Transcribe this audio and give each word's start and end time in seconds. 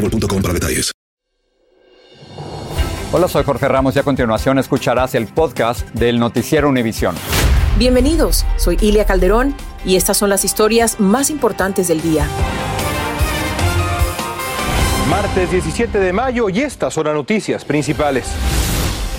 boostmobile.com 0.00 0.42
para 0.42 0.54
detalles. 0.54 0.92
Hola, 3.12 3.26
soy 3.26 3.42
Jorge 3.42 3.66
Ramos 3.66 3.96
y 3.96 3.98
a 3.98 4.02
continuación 4.04 4.58
escucharás 4.58 5.14
el 5.16 5.26
podcast 5.26 5.88
del 5.90 6.20
Noticiero 6.20 6.68
Univisión. 6.68 7.16
Bienvenidos, 7.76 8.46
soy 8.56 8.78
Ilia 8.80 9.04
Calderón 9.04 9.54
y 9.84 9.96
estas 9.96 10.16
son 10.16 10.30
las 10.30 10.44
historias 10.44 11.00
más 11.00 11.28
importantes 11.30 11.88
del 11.88 12.00
día. 12.02 12.26
Martes 15.08 15.50
17 15.50 15.98
de 15.98 16.12
mayo 16.12 16.48
y 16.50 16.60
estas 16.60 16.94
son 16.94 17.06
las 17.06 17.14
noticias 17.14 17.64
principales. 17.64 18.28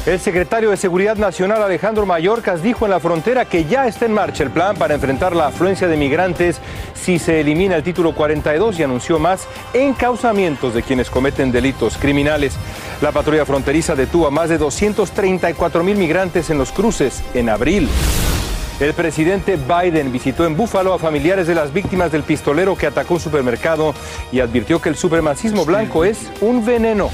El 0.03 0.19
secretario 0.19 0.71
de 0.71 0.77
Seguridad 0.77 1.15
Nacional 1.15 1.61
Alejandro 1.61 2.07
Mayorkas 2.07 2.63
dijo 2.63 2.85
en 2.85 2.91
la 2.91 2.99
frontera 2.99 3.45
que 3.45 3.65
ya 3.65 3.85
está 3.85 4.07
en 4.07 4.13
marcha 4.13 4.41
el 4.43 4.49
plan 4.49 4.75
para 4.75 4.95
enfrentar 4.95 5.35
la 5.35 5.47
afluencia 5.47 5.87
de 5.87 5.95
migrantes 5.95 6.59
si 6.95 7.19
se 7.19 7.39
elimina 7.39 7.75
el 7.75 7.83
título 7.83 8.15
42 8.15 8.79
y 8.79 8.83
anunció 8.83 9.19
más 9.19 9.47
encauzamientos 9.75 10.73
de 10.73 10.81
quienes 10.81 11.11
cometen 11.11 11.51
delitos 11.51 11.99
criminales. 11.99 12.55
La 12.99 13.11
patrulla 13.11 13.45
fronteriza 13.45 13.93
detuvo 13.93 14.25
a 14.25 14.31
más 14.31 14.49
de 14.49 14.57
234 14.57 15.83
mil 15.83 15.97
migrantes 15.97 16.49
en 16.49 16.57
los 16.57 16.71
cruces 16.71 17.23
en 17.35 17.49
abril. 17.49 17.87
El 18.79 18.95
presidente 18.95 19.55
Biden 19.55 20.11
visitó 20.11 20.47
en 20.47 20.57
Búfalo 20.57 20.95
a 20.95 20.99
familiares 20.99 21.45
de 21.45 21.53
las 21.53 21.71
víctimas 21.71 22.11
del 22.11 22.23
pistolero 22.23 22.75
que 22.75 22.87
atacó 22.87 23.13
un 23.13 23.19
supermercado 23.19 23.93
y 24.31 24.39
advirtió 24.39 24.81
que 24.81 24.89
el 24.89 24.95
supremacismo 24.95 25.63
blanco 25.63 26.03
es 26.03 26.31
un 26.41 26.65
veneno. 26.65 27.11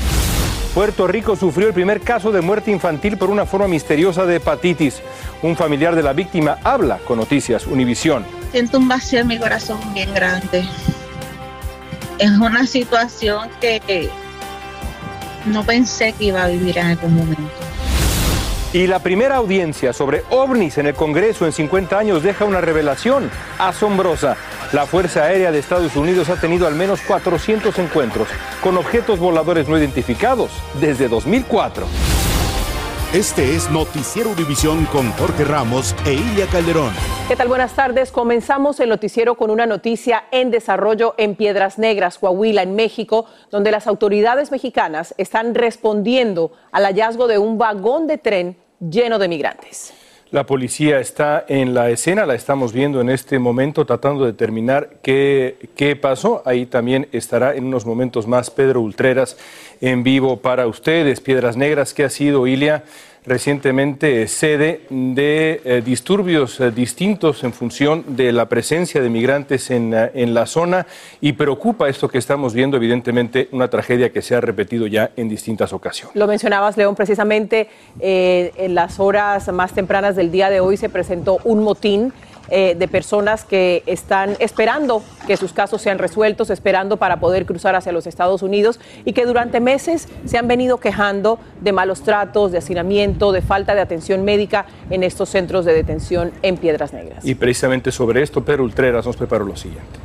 Puerto 0.78 1.08
Rico 1.08 1.36
sufrió 1.36 1.70
el 1.70 1.74
primer 1.74 2.02
caso 2.02 2.32
de 2.32 2.42
muerte 2.42 2.70
infantil 2.70 3.18
por 3.18 3.32
una 3.32 3.48
forma 3.48 3.68
misteriosa 3.68 4.28
de 4.28 4.36
hepatitis. 4.36 5.02
Un 5.42 5.56
familiar 5.56 5.96
de 5.96 6.04
la 6.04 6.14
víctima 6.14 6.60
habla 6.64 7.00
con 7.00 7.18
Noticias 7.18 7.66
Univisión. 7.66 8.24
Siento 8.52 8.78
un 8.78 8.88
vacío 8.88 9.22
en 9.22 9.28
mi 9.28 9.40
corazón 9.40 9.80
bien 9.96 10.14
grande. 10.14 10.64
Es 12.20 12.30
una 12.30 12.68
situación 12.68 13.50
que 13.60 14.12
no 15.48 15.64
pensé 15.64 16.14
que 16.14 16.26
iba 16.26 16.44
a 16.44 16.48
vivir 16.48 16.78
en 16.78 16.86
algún 16.86 17.16
momento. 17.16 17.52
Y 18.72 18.86
la 18.86 19.00
primera 19.00 19.38
audiencia 19.38 19.94
sobre 19.94 20.26
ovnis 20.30 20.78
en 20.78 20.86
el 20.86 20.94
Congreso 20.94 21.48
en 21.48 21.54
50 21.54 21.98
años 21.98 22.22
deja 22.22 22.46
una 22.46 22.62
revelación 22.62 23.32
asombrosa. 23.58 24.38
La 24.74 24.86
Fuerza 24.86 25.24
Aérea 25.24 25.54
de 25.54 25.60
Estados 25.60 25.96
Unidos 25.96 26.30
ha 26.30 26.36
tenido 26.42 26.68
al 26.68 26.76
menos 26.76 27.00
400 27.02 27.80
encuentros 27.80 28.28
con 28.62 28.78
objetos 28.78 29.18
voladores 29.18 29.70
no 29.70 29.78
identificados 29.78 30.52
desde 30.82 31.08
2004. 31.08 31.86
Este 33.14 33.56
es 33.56 33.72
Noticiero 33.72 34.30
Univisión 34.30 34.84
con 34.88 35.10
Jorge 35.14 35.46
Ramos 35.46 35.96
e 36.06 36.16
Ilia 36.16 36.48
Calderón. 36.48 36.92
¿Qué 37.30 37.38
tal? 37.38 37.48
Buenas 37.48 37.76
tardes. 37.76 38.12
Comenzamos 38.12 38.82
el 38.82 38.90
noticiero 38.90 39.36
con 39.36 39.52
una 39.52 39.66
noticia 39.66 40.26
en 40.32 40.52
desarrollo 40.52 41.16
en 41.18 41.36
Piedras 41.36 41.80
Negras, 41.80 42.18
Coahuila, 42.18 42.64
en 42.64 42.76
México, 42.76 43.26
donde 43.50 43.72
las 43.72 43.88
autoridades 43.88 44.52
mexicanas 44.52 45.16
están 45.18 45.56
respondiendo 45.56 46.52
al 46.74 46.84
hallazgo 46.84 47.28
de 47.28 47.38
un 47.38 47.58
vagón 47.58 48.06
de 48.06 48.18
tren 48.18 48.58
lleno 48.82 49.18
de 49.18 49.30
migrantes. 49.30 49.94
La 50.30 50.46
policía 50.46 51.00
está 51.00 51.46
en 51.48 51.74
la 51.74 51.90
escena, 51.90 52.26
la 52.26 52.36
estamos 52.36 52.74
viendo 52.74 53.00
en 53.00 53.10
este 53.10 53.40
momento, 53.40 53.86
tratando 53.86 54.26
de 54.26 54.34
determinar 54.34 54.98
qué, 55.02 55.70
qué 55.78 55.96
pasó. 55.96 56.42
Ahí 56.46 56.66
también 56.66 57.08
estará 57.14 57.56
en 57.56 57.64
unos 57.64 57.86
momentos 57.86 58.28
más 58.28 58.50
Pedro 58.50 58.82
Ultreras 58.82 59.38
en 59.80 60.04
vivo 60.04 60.36
para 60.36 60.68
ustedes. 60.68 61.22
Piedras 61.22 61.56
Negras, 61.56 61.94
¿qué 61.94 62.04
ha 62.04 62.10
sido, 62.10 62.46
Ilia? 62.46 62.84
Recientemente 63.28 64.28
sede 64.28 64.88
de 64.90 65.62
eh, 65.66 65.82
disturbios 65.86 66.60
eh, 66.62 66.72
distintos 66.72 67.44
en 67.44 67.52
función 67.52 68.04
de 68.16 68.32
la 68.32 68.48
presencia 68.48 69.02
de 69.02 69.10
migrantes 69.10 69.70
en, 69.70 69.94
eh, 69.94 70.12
en, 70.14 70.34
la 70.34 70.46
zona 70.46 70.88
y 71.20 71.34
preocupa 71.34 71.90
esto 71.90 72.08
que 72.08 72.18
estamos 72.18 72.54
viendo, 72.54 72.78
evidentemente, 72.78 73.50
una 73.52 73.70
tragedia 73.70 74.12
que 74.12 74.22
se 74.22 74.36
ha 74.36 74.42
repetido 74.42 74.88
ya 74.88 75.12
en 75.18 75.28
distintas 75.28 75.74
ocasiones. 75.74 76.16
Lo 76.16 76.26
mencionabas, 76.26 76.78
León, 76.78 76.96
precisamente 76.96 77.68
en 78.00 78.76
las 78.76 79.00
horas 79.00 79.52
más 79.52 79.74
tempranas 79.74 80.16
del 80.16 80.32
día 80.32 80.50
de 80.50 80.60
hoy 80.60 80.78
se 80.78 80.90
presentó 80.90 81.40
un 81.44 81.64
motín 81.64 82.14
eh, 82.50 82.76
de 82.78 82.88
personas 82.88 83.44
que 83.44 83.84
están 83.86 84.36
esperando 84.40 85.04
que 85.26 85.38
sus 85.38 85.54
casos 85.54 85.82
sean 85.82 85.98
resueltos, 85.98 86.50
esperando 86.50 86.98
para 86.98 87.20
poder 87.20 87.46
cruzar 87.46 87.76
hacia 87.76 87.92
los 87.92 88.08
Estados 88.08 88.42
Unidos 88.42 88.80
y 89.06 89.14
que 89.14 89.26
durante 89.26 89.60
meses 89.60 90.08
se 90.26 90.38
han 90.38 90.48
venido 90.48 90.78
quejando 90.78 91.40
de 91.62 91.72
malos 91.72 92.02
tratos, 92.02 92.52
de 92.52 92.60
hacinamiento, 92.60 93.32
de 93.32 93.42
falta 93.42 93.76
de 93.76 93.82
atención 93.82 94.24
médica 94.24 94.66
en 94.90 95.04
estos 95.04 95.30
centros 95.30 95.66
de 95.66 95.74
detención 95.74 96.32
en 96.42 96.58
Piedras 96.58 96.94
Negras. 96.94 97.26
Y 97.26 97.36
precisamente 97.36 97.92
sobre 97.92 98.24
esto, 98.24 98.44
Pedro 98.44 98.64
Ultreras 98.64 99.06
nos 99.06 99.18
preparó 99.18 99.46
lo 99.46 99.56
siguiente. 99.56 100.00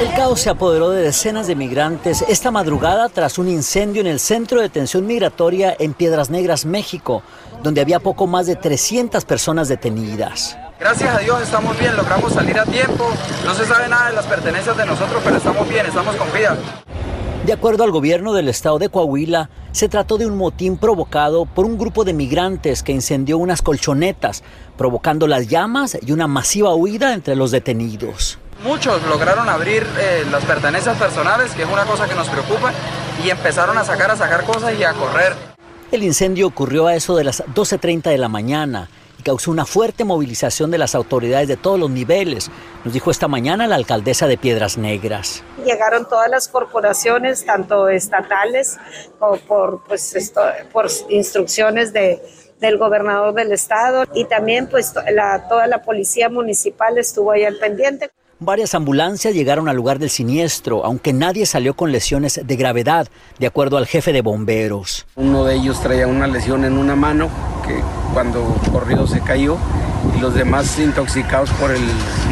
El 0.00 0.12
caos 0.14 0.40
se 0.40 0.50
apoderó 0.50 0.90
de 0.90 1.02
decenas 1.02 1.46
de 1.46 1.54
migrantes 1.54 2.24
esta 2.28 2.50
madrugada 2.50 3.08
tras 3.08 3.38
un 3.38 3.48
incendio 3.48 4.00
en 4.00 4.08
el 4.08 4.18
centro 4.18 4.58
de 4.58 4.64
detención 4.64 5.06
migratoria 5.06 5.76
en 5.78 5.94
Piedras 5.94 6.28
Negras, 6.28 6.64
México, 6.64 7.22
donde 7.62 7.80
había 7.80 8.00
poco 8.00 8.26
más 8.26 8.46
de 8.46 8.56
300 8.56 9.24
personas 9.24 9.68
detenidas. 9.68 10.58
Gracias 10.80 11.14
a 11.14 11.18
Dios 11.18 11.42
estamos 11.42 11.78
bien, 11.78 11.94
logramos 11.94 12.32
salir 12.32 12.58
a 12.58 12.64
tiempo. 12.64 13.10
No 13.44 13.54
se 13.54 13.66
sabe 13.66 13.86
nada 13.86 14.08
de 14.08 14.16
las 14.16 14.24
pertenencias 14.24 14.74
de 14.74 14.86
nosotros, 14.86 15.20
pero 15.22 15.36
estamos 15.36 15.68
bien, 15.68 15.84
estamos 15.84 16.16
con 16.16 16.32
vida. 16.32 16.56
De 17.44 17.52
acuerdo 17.52 17.84
al 17.84 17.90
gobierno 17.90 18.32
del 18.32 18.48
estado 18.48 18.78
de 18.78 18.88
Coahuila, 18.88 19.50
se 19.72 19.90
trató 19.90 20.16
de 20.16 20.24
un 20.24 20.38
motín 20.38 20.78
provocado 20.78 21.44
por 21.44 21.66
un 21.66 21.76
grupo 21.76 22.04
de 22.04 22.14
migrantes 22.14 22.82
que 22.82 22.92
incendió 22.92 23.36
unas 23.36 23.60
colchonetas, 23.60 24.42
provocando 24.78 25.26
las 25.26 25.48
llamas 25.48 25.98
y 26.00 26.12
una 26.12 26.26
masiva 26.26 26.74
huida 26.74 27.12
entre 27.12 27.36
los 27.36 27.50
detenidos. 27.50 28.38
Muchos 28.64 29.02
lograron 29.06 29.50
abrir 29.50 29.86
eh, 29.98 30.24
las 30.30 30.46
pertenencias 30.46 30.96
personales, 30.96 31.52
que 31.52 31.64
es 31.64 31.68
una 31.68 31.84
cosa 31.84 32.08
que 32.08 32.14
nos 32.14 32.30
preocupa, 32.30 32.72
y 33.22 33.28
empezaron 33.28 33.76
a 33.76 33.84
sacar, 33.84 34.10
a 34.10 34.16
sacar 34.16 34.44
cosas 34.44 34.72
y 34.78 34.82
a 34.82 34.94
correr. 34.94 35.34
El 35.92 36.04
incendio 36.04 36.46
ocurrió 36.46 36.86
a 36.86 36.94
eso 36.94 37.16
de 37.16 37.24
las 37.24 37.44
12.30 37.44 38.04
de 38.04 38.16
la 38.16 38.30
mañana 38.30 38.88
y 39.20 39.22
causó 39.22 39.50
una 39.50 39.66
fuerte 39.66 40.04
movilización 40.04 40.70
de 40.70 40.78
las 40.78 40.94
autoridades 40.94 41.46
de 41.46 41.58
todos 41.58 41.78
los 41.78 41.90
niveles, 41.90 42.50
nos 42.84 42.94
dijo 42.94 43.10
esta 43.10 43.28
mañana 43.28 43.66
la 43.66 43.76
alcaldesa 43.76 44.26
de 44.26 44.38
Piedras 44.38 44.78
Negras. 44.78 45.44
Llegaron 45.62 46.08
todas 46.08 46.30
las 46.30 46.48
corporaciones, 46.48 47.44
tanto 47.44 47.90
estatales 47.90 48.78
como 49.18 49.36
por, 49.36 49.84
pues, 49.86 50.16
esto, 50.16 50.40
por 50.72 50.86
instrucciones 51.10 51.92
de, 51.92 52.22
del 52.60 52.78
gobernador 52.78 53.34
del 53.34 53.52
estado 53.52 54.06
y 54.14 54.24
también 54.24 54.68
pues 54.68 54.94
la, 55.12 55.46
toda 55.48 55.66
la 55.66 55.82
policía 55.82 56.30
municipal 56.30 56.96
estuvo 56.96 57.32
ahí 57.32 57.44
al 57.44 57.58
pendiente. 57.58 58.10
Varias 58.42 58.74
ambulancias 58.74 59.34
llegaron 59.34 59.68
al 59.68 59.76
lugar 59.76 59.98
del 59.98 60.08
siniestro, 60.08 60.82
aunque 60.86 61.12
nadie 61.12 61.44
salió 61.44 61.74
con 61.74 61.92
lesiones 61.92 62.40
de 62.42 62.56
gravedad, 62.56 63.06
de 63.38 63.46
acuerdo 63.46 63.76
al 63.76 63.86
jefe 63.86 64.14
de 64.14 64.22
bomberos. 64.22 65.06
Uno 65.14 65.44
de 65.44 65.56
ellos 65.56 65.82
traía 65.82 66.06
una 66.06 66.26
lesión 66.26 66.64
en 66.64 66.78
una 66.78 66.96
mano 66.96 67.28
que 67.70 67.82
cuando 68.12 68.42
corrió 68.72 69.06
se 69.06 69.20
cayó 69.20 69.56
y 70.16 70.20
los 70.20 70.34
demás 70.34 70.78
intoxicados 70.78 71.50
por 71.50 71.70
el 71.70 71.82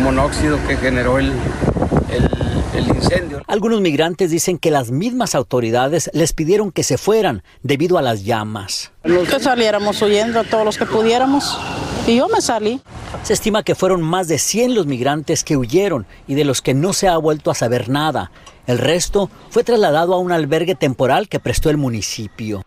monóxido 0.02 0.58
que 0.66 0.76
generó 0.76 1.18
el, 1.18 1.32
el, 2.10 2.28
el, 2.74 2.88
incendio. 2.88 3.42
Algunos 3.46 3.80
migrantes 3.80 4.30
dicen 4.30 4.58
que 4.58 4.70
las 4.70 4.90
mismas 4.90 5.34
autoridades 5.34 6.10
les 6.12 6.32
pidieron 6.32 6.72
que 6.72 6.82
se 6.82 6.98
fueran 6.98 7.42
debido 7.62 7.98
a 7.98 8.02
las 8.02 8.24
llamas. 8.24 8.90
Que 9.02 9.40
saliéramos 9.40 10.00
huyendo 10.02 10.42
todos 10.44 10.64
los 10.64 10.76
que 10.76 10.86
pudiéramos 10.86 11.56
y 12.06 12.16
yo 12.16 12.28
me 12.28 12.40
salí. 12.40 12.80
Se 13.22 13.34
estima 13.34 13.62
que 13.62 13.74
fueron 13.74 14.02
más 14.02 14.28
de 14.28 14.38
100 14.38 14.74
los 14.74 14.86
migrantes 14.86 15.44
que 15.44 15.56
huyeron 15.56 16.06
y 16.26 16.34
de 16.34 16.44
los 16.44 16.62
que 16.62 16.74
no 16.74 16.92
se 16.92 17.08
ha 17.08 17.16
vuelto 17.16 17.50
a 17.50 17.54
saber 17.54 17.88
nada. 17.88 18.30
El 18.66 18.78
resto 18.78 19.30
fue 19.50 19.64
trasladado 19.64 20.14
a 20.14 20.18
un 20.18 20.32
albergue 20.32 20.74
temporal 20.74 21.28
que 21.28 21.40
prestó 21.40 21.70
el 21.70 21.76
municipio. 21.76 22.62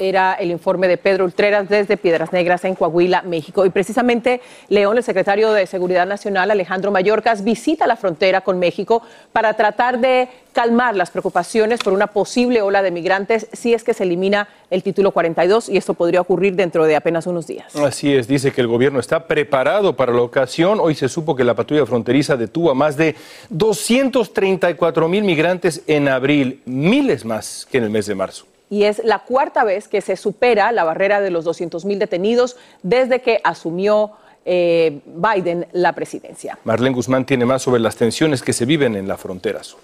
Era 0.00 0.34
el 0.34 0.50
informe 0.50 0.88
de 0.88 0.96
Pedro 0.96 1.26
Ultreras 1.26 1.68
desde 1.68 1.96
Piedras 1.96 2.32
Negras 2.32 2.64
en 2.64 2.74
Coahuila, 2.74 3.22
México. 3.22 3.66
Y 3.66 3.70
precisamente 3.70 4.40
León, 4.68 4.96
el 4.96 5.04
secretario 5.04 5.52
de 5.52 5.66
Seguridad 5.66 6.06
Nacional, 6.06 6.50
Alejandro 6.50 6.90
Mayorkas, 6.90 7.44
visita 7.44 7.86
la 7.86 7.96
frontera 7.96 8.40
con 8.40 8.58
México 8.58 9.02
para 9.32 9.54
tratar 9.54 10.00
de 10.00 10.28
calmar 10.52 10.96
las 10.96 11.10
preocupaciones 11.10 11.80
por 11.80 11.92
una 11.92 12.08
posible 12.08 12.62
ola 12.62 12.82
de 12.82 12.90
migrantes 12.90 13.46
si 13.52 13.74
es 13.74 13.84
que 13.84 13.94
se 13.94 14.04
elimina 14.04 14.48
el 14.70 14.82
título 14.82 15.12
42 15.12 15.68
y 15.68 15.76
esto 15.76 15.94
podría 15.94 16.20
ocurrir 16.20 16.56
dentro 16.56 16.86
de 16.86 16.96
apenas 16.96 17.26
unos 17.26 17.46
días. 17.46 17.74
Así 17.76 18.14
es, 18.14 18.26
dice 18.26 18.52
que 18.52 18.60
el 18.60 18.66
gobierno 18.66 19.00
está 19.00 19.26
preparado 19.26 19.96
para 19.96 20.12
la 20.12 20.22
ocasión. 20.22 20.78
Hoy 20.80 20.94
se 20.94 21.08
supo 21.08 21.36
que 21.36 21.44
la 21.44 21.54
patrulla 21.54 21.86
fronteriza 21.86 22.36
detuvo 22.36 22.70
a 22.70 22.74
más 22.74 22.96
de 22.96 23.14
234 23.50 25.08
mil 25.08 25.24
migrantes 25.24 25.82
en 25.86 26.08
abril, 26.08 26.62
miles 26.64 27.24
más 27.24 27.66
que 27.70 27.78
en 27.78 27.84
el 27.84 27.90
mes 27.90 28.06
de 28.06 28.14
marzo 28.14 28.46
y 28.70 28.84
es 28.84 29.02
la 29.04 29.18
cuarta 29.18 29.64
vez 29.64 29.88
que 29.88 30.00
se 30.00 30.16
supera 30.16 30.70
la 30.70 30.84
barrera 30.84 31.20
de 31.20 31.30
los 31.30 31.44
200 31.44 31.84
mil 31.84 31.98
detenidos 31.98 32.56
desde 32.82 33.20
que 33.20 33.40
asumió 33.42 34.12
eh, 34.46 35.00
Biden 35.04 35.66
la 35.72 35.92
presidencia. 35.92 36.58
Marlene 36.64 36.94
Guzmán 36.94 37.26
tiene 37.26 37.44
más 37.44 37.62
sobre 37.62 37.80
las 37.80 37.96
tensiones 37.96 38.42
que 38.42 38.52
se 38.52 38.64
viven 38.64 38.94
en 38.94 39.08
la 39.08 39.18
frontera 39.18 39.62
sur. 39.64 39.80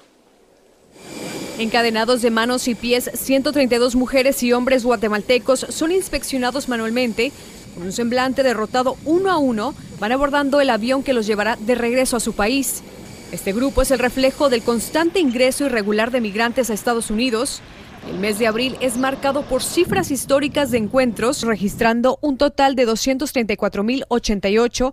Encadenados 1.59 2.23
de 2.23 2.31
manos 2.31 2.69
y 2.69 2.75
pies, 2.75 3.11
132 3.15 3.97
mujeres 3.97 4.43
y 4.43 4.53
hombres 4.53 4.85
guatemaltecos 4.85 5.61
son 5.71 5.91
inspeccionados 5.91 6.69
manualmente. 6.69 7.33
Con 7.75 7.85
un 7.85 7.93
semblante 7.93 8.43
derrotado 8.43 8.97
uno 9.05 9.31
a 9.31 9.39
uno, 9.39 9.75
van 9.99 10.13
abordando 10.13 10.61
el 10.61 10.71
avión 10.71 11.03
que 11.03 11.13
los 11.13 11.27
llevará 11.27 11.57
de 11.57 11.75
regreso 11.75 12.17
a 12.17 12.21
su 12.21 12.35
país. 12.35 12.83
Este 13.33 13.53
grupo 13.53 13.83
es 13.83 13.91
el 13.91 13.99
reflejo 13.99 14.49
del 14.49 14.63
constante 14.63 15.19
ingreso 15.19 15.65
irregular 15.65 16.11
de 16.11 16.21
migrantes 16.21 16.71
a 16.71 16.75
Estados 16.75 17.11
Unidos. 17.11 17.63
El 18.09 18.19
mes 18.21 18.39
de 18.39 18.47
abril 18.47 18.77
es 18.81 18.97
marcado 18.99 19.43
por 19.43 19.63
cifras 19.63 20.13
históricas 20.13 20.71
de 20.71 20.79
encuentros, 20.79 21.43
registrando 21.43 22.21
un 22.23 22.39
total 22.39 22.77
de 22.77 22.87
234.088, 22.87 24.93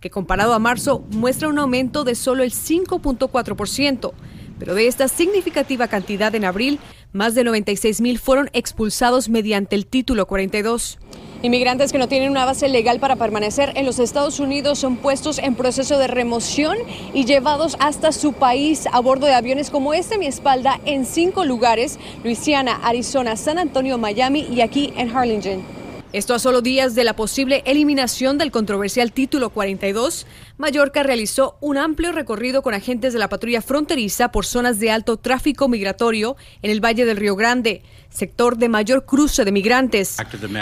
que 0.00 0.10
comparado 0.10 0.54
a 0.54 0.60
marzo 0.60 1.04
muestra 1.10 1.48
un 1.48 1.58
aumento 1.58 2.04
de 2.04 2.14
solo 2.14 2.44
el 2.44 2.52
5.4%. 2.52 4.12
Pero 4.58 4.74
de 4.74 4.86
esta 4.86 5.08
significativa 5.08 5.88
cantidad 5.88 6.34
en 6.34 6.44
abril, 6.44 6.78
más 7.12 7.34
de 7.34 7.44
96 7.44 8.00
mil 8.00 8.18
fueron 8.18 8.50
expulsados 8.52 9.28
mediante 9.28 9.76
el 9.76 9.86
título 9.86 10.26
42. 10.26 10.98
Inmigrantes 11.42 11.92
que 11.92 11.98
no 11.98 12.08
tienen 12.08 12.30
una 12.30 12.46
base 12.46 12.68
legal 12.68 13.00
para 13.00 13.16
permanecer 13.16 13.72
en 13.76 13.84
los 13.84 13.98
Estados 13.98 14.40
Unidos 14.40 14.78
son 14.78 14.96
puestos 14.96 15.38
en 15.38 15.54
proceso 15.54 15.98
de 15.98 16.06
remoción 16.06 16.78
y 17.12 17.26
llevados 17.26 17.76
hasta 17.80 18.12
su 18.12 18.32
país 18.32 18.88
a 18.90 19.00
bordo 19.00 19.26
de 19.26 19.34
aviones 19.34 19.70
como 19.70 19.92
este 19.92 20.14
a 20.14 20.18
mi 20.18 20.26
espalda 20.26 20.80
en 20.86 21.04
cinco 21.04 21.44
lugares, 21.44 21.98
Luisiana, 22.24 22.76
Arizona, 22.82 23.36
San 23.36 23.58
Antonio, 23.58 23.98
Miami 23.98 24.46
y 24.50 24.62
aquí 24.62 24.94
en 24.96 25.14
Harlingen. 25.14 25.83
Esto 26.14 26.32
a 26.32 26.38
solo 26.38 26.62
días 26.62 26.94
de 26.94 27.02
la 27.02 27.16
posible 27.16 27.64
eliminación 27.66 28.38
del 28.38 28.52
controversial 28.52 29.10
título 29.10 29.50
42, 29.50 30.28
Mallorca 30.58 31.02
realizó 31.02 31.56
un 31.60 31.76
amplio 31.76 32.12
recorrido 32.12 32.62
con 32.62 32.72
agentes 32.72 33.12
de 33.12 33.18
la 33.18 33.28
patrulla 33.28 33.60
fronteriza 33.60 34.30
por 34.30 34.46
zonas 34.46 34.78
de 34.78 34.92
alto 34.92 35.16
tráfico 35.16 35.66
migratorio 35.66 36.36
en 36.62 36.70
el 36.70 36.78
Valle 36.78 37.04
del 37.04 37.16
Río 37.16 37.34
Grande, 37.34 37.82
sector 38.10 38.56
de 38.58 38.68
mayor 38.68 39.04
cruce 39.04 39.44
de 39.44 39.50
migrantes. 39.50 40.16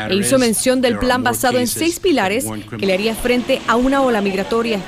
E 0.08 0.14
hizo 0.14 0.38
mención 0.38 0.80
del 0.80 0.98
plan 0.98 1.22
basado 1.22 1.58
en 1.58 1.66
seis 1.66 2.00
pilares 2.00 2.46
que 2.78 2.86
le 2.86 2.94
haría 2.94 3.14
frente 3.14 3.60
a 3.68 3.76
una 3.76 4.00
ola 4.00 4.22
migratoria. 4.22 4.80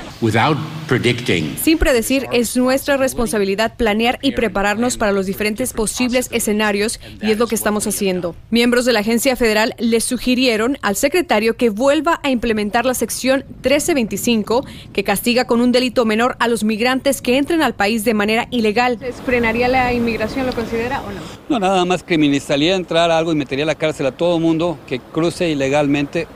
Sin 1.61 1.77
predecir, 1.77 2.25
es 2.31 2.57
nuestra 2.57 2.97
responsabilidad 2.97 3.75
planear 3.75 4.17
y 4.23 4.31
prepararnos 4.31 4.97
para 4.97 5.11
los 5.11 5.27
diferentes 5.27 5.73
posibles 5.73 6.27
escenarios 6.31 6.99
y 7.21 7.29
es 7.29 7.37
lo 7.37 7.45
que 7.45 7.55
estamos 7.55 7.85
haciendo. 7.85 8.35
Miembros 8.49 8.85
de 8.85 8.93
la 8.93 9.01
agencia 9.01 9.35
federal 9.35 9.75
le 9.77 10.01
sugirieron 10.01 10.54
al 10.81 10.95
secretario 10.95 11.57
que 11.57 11.69
vuelva 11.69 12.19
a 12.23 12.29
implementar 12.29 12.85
la 12.85 12.93
sección 12.93 13.43
1325 13.63 14.65
que 14.93 15.03
castiga 15.03 15.45
con 15.45 15.59
un 15.59 15.71
delito 15.71 16.05
menor 16.05 16.37
a 16.39 16.47
los 16.47 16.63
migrantes 16.63 17.21
que 17.21 17.37
entren 17.37 17.61
al 17.61 17.73
país 17.73 18.05
de 18.05 18.13
manera 18.13 18.47
ilegal. 18.51 18.97
¿Frenaría 19.25 19.67
la 19.67 19.93
inmigración, 19.93 20.45
lo 20.45 20.53
considera 20.53 21.01
o 21.01 21.11
no? 21.11 21.19
No, 21.49 21.59
nada 21.59 21.83
más 21.83 22.03
criminalizaría 22.03 22.73
a 22.73 22.77
entrar 22.77 23.11
algo 23.11 23.31
y 23.31 23.35
metería 23.35 23.65
a 23.65 23.67
la 23.67 23.75
cárcel 23.75 24.05
a 24.05 24.11
todo 24.11 24.39
mundo 24.39 24.77
que 24.87 24.99
cruce 24.99 25.49
ilegalmente 25.49 26.27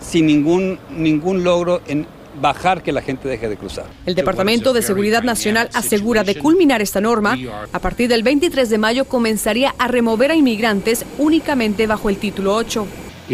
sin 0.00 0.26
ningún, 0.26 0.78
ningún 0.90 1.44
logro 1.44 1.82
en 1.86 2.06
bajar 2.40 2.82
que 2.82 2.92
la 2.92 3.02
gente 3.02 3.28
deje 3.28 3.48
de 3.48 3.56
cruzar. 3.56 3.86
El 4.06 4.14
Departamento 4.14 4.72
de 4.72 4.82
Seguridad 4.82 5.22
Nacional 5.22 5.68
asegura 5.74 6.24
de 6.24 6.36
culminar 6.36 6.80
esta 6.80 7.00
norma, 7.00 7.36
a 7.72 7.78
partir 7.78 8.08
del 8.08 8.22
23 8.22 8.70
de 8.70 8.78
mayo 8.78 9.04
comenzaría 9.04 9.74
a 9.78 9.88
remover 9.88 10.30
a 10.30 10.34
inmigrantes 10.34 11.04
únicamente 11.18 11.86
bajo 11.86 12.08
el 12.08 12.16
título 12.16 12.54
8. 12.54 12.86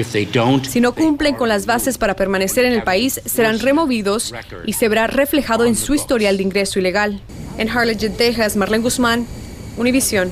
Si 0.05 0.81
no 0.81 0.95
cumplen 0.95 1.35
con 1.35 1.49
las 1.49 1.65
bases 1.65 1.97
para 1.97 2.15
permanecer 2.15 2.67
en 2.67 2.75
el 2.75 2.83
país, 2.83 3.21
serán 3.25 3.59
removidos 3.61 4.35
y 4.67 4.75
se 4.75 4.89
verá 4.89 5.07
reflejado 5.07 5.65
en 5.65 5.75
su 5.75 5.95
historial 5.95 6.37
de 6.37 6.43
ingreso 6.43 6.79
ilegal. 6.79 7.21
En 7.57 7.71
Harlingen, 7.71 8.15
Texas, 8.15 8.57
Marlene 8.57 8.83
Guzmán, 8.83 9.27
Univision. 9.79 10.31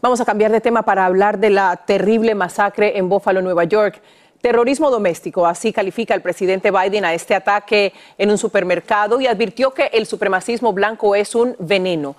Vamos 0.00 0.22
a 0.22 0.24
cambiar 0.24 0.52
de 0.52 0.62
tema 0.62 0.84
para 0.84 1.04
hablar 1.04 1.38
de 1.38 1.50
la 1.50 1.76
terrible 1.86 2.34
masacre 2.34 2.96
en 2.96 3.10
Buffalo, 3.10 3.42
Nueva 3.42 3.64
York. 3.64 4.00
Terrorismo 4.40 4.90
doméstico, 4.90 5.46
así 5.46 5.72
califica 5.72 6.14
el 6.14 6.22
presidente 6.22 6.70
Biden 6.70 7.04
a 7.04 7.12
este 7.12 7.34
ataque 7.34 7.92
en 8.16 8.30
un 8.30 8.38
supermercado 8.38 9.20
y 9.20 9.26
advirtió 9.26 9.72
que 9.72 9.90
el 9.92 10.06
supremacismo 10.06 10.72
blanco 10.72 11.14
es 11.14 11.34
un 11.34 11.56
veneno. 11.58 12.16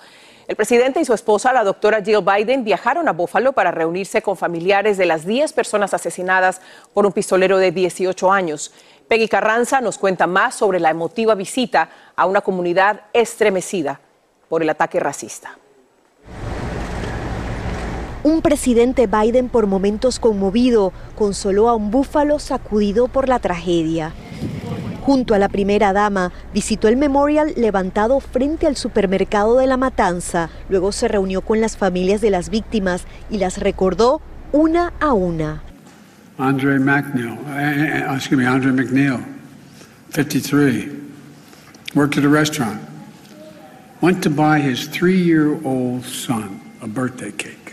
El 0.48 0.56
presidente 0.56 1.00
y 1.00 1.06
su 1.06 1.14
esposa, 1.14 1.54
la 1.54 1.64
doctora 1.64 2.02
Jill 2.04 2.22
Biden, 2.22 2.64
viajaron 2.64 3.08
a 3.08 3.14
Buffalo 3.14 3.54
para 3.54 3.72
reunirse 3.72 4.22
con 4.22 4.38
familiares 4.38 4.98
de 4.98 5.06
las 5.06 5.26
10 5.26 5.54
personas 5.54 5.94
asesinadas 5.94 6.62
por 6.94 7.06
un 7.06 7.12
pistolero 7.12 7.58
de 7.58 7.72
18 7.72 8.32
años. 8.32 8.72
Peggy 9.08 9.28
Carranza 9.28 9.82
nos 9.82 9.98
cuenta 9.98 10.28
más 10.28 10.56
sobre 10.56 10.80
la 10.80 10.92
emotiva 10.92 11.34
visita 11.34 11.90
a 12.16 12.26
una 12.26 12.42
comunidad 12.42 13.02
estremecida 13.14 14.00
por 14.48 14.62
el 14.62 14.70
ataque 14.70 15.00
racista 15.00 15.58
un 18.26 18.42
presidente 18.42 19.06
Biden 19.06 19.50
por 19.50 19.68
momentos 19.68 20.18
conmovido 20.18 20.92
consoló 21.16 21.70
a 21.70 21.76
un 21.76 21.92
búfalo 21.92 22.40
sacudido 22.40 23.08
por 23.08 23.30
la 23.30 23.38
tragedia. 23.38 24.14
Junto 25.06 25.36
a 25.36 25.38
la 25.38 25.50
primera 25.50 25.94
dama, 25.94 26.32
visitó 26.52 26.88
el 26.88 26.98
memorial 26.98 27.54
levantado 27.56 28.20
frente 28.20 28.66
al 28.66 28.76
supermercado 28.76 29.60
de 29.60 29.68
La 29.68 29.78
Matanza. 29.78 30.50
Luego 30.68 30.92
se 30.92 31.08
reunió 31.08 31.42
con 31.42 31.62
las 31.62 31.78
familias 31.78 32.22
de 32.22 32.32
las 32.32 32.50
víctimas 32.50 33.04
y 33.30 33.38
las 33.38 33.60
recordó 33.60 34.20
una 34.52 34.94
a 35.00 35.14
una. 35.14 35.62
Andre 36.40 36.80
McNeil, 36.80 37.38
eh, 37.50 38.04
eh, 38.04 38.16
excuse 38.16 38.36
me, 38.36 38.48
Andre 38.48 38.72
McNeil, 38.72 39.24
53, 40.12 40.90
worked 41.94 42.18
at 42.18 42.26
a 42.26 42.28
restaurant. 42.28 42.82
Went 44.02 44.24
to 44.24 44.32
buy 44.32 44.60
his 44.60 44.88
three-year-old 44.88 46.04
son 46.04 46.60
a 46.82 46.88
birthday 46.88 47.32
cake. 47.32 47.65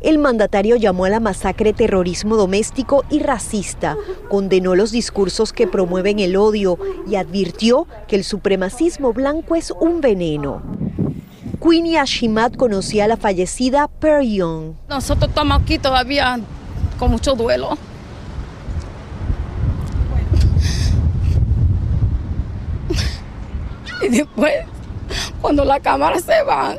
El 0.00 0.18
mandatario 0.18 0.74
llamó 0.74 1.04
a 1.04 1.10
la 1.10 1.20
masacre 1.20 1.72
terrorismo 1.72 2.36
doméstico 2.36 3.04
y 3.08 3.20
racista, 3.20 3.96
condenó 4.28 4.74
los 4.74 4.90
discursos 4.90 5.52
que 5.52 5.68
promueven 5.68 6.18
el 6.18 6.34
odio 6.34 6.76
y 7.06 7.14
advirtió 7.14 7.86
que 8.08 8.16
el 8.16 8.24
supremacismo 8.24 9.12
blanco 9.12 9.54
es 9.54 9.70
un 9.70 10.00
veneno. 10.00 10.60
Queenie 11.62 11.98
Ashimat 11.98 12.56
conocía 12.56 13.04
a 13.04 13.08
la 13.08 13.16
fallecida 13.16 13.86
Per 13.86 14.22
Young. 14.22 14.74
Nosotros 14.88 15.28
estamos 15.28 15.62
aquí 15.62 15.78
todavía 15.78 16.40
con 16.98 17.12
mucho 17.12 17.36
duelo. 17.36 17.78
Y 24.02 24.08
después 24.08 24.52
cuando 25.42 25.64
la 25.64 25.80
cámara 25.80 26.18
se 26.20 26.42
va, 26.44 26.76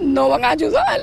no 0.00 0.28
van 0.28 0.44
a 0.44 0.50
ayudar. 0.50 1.00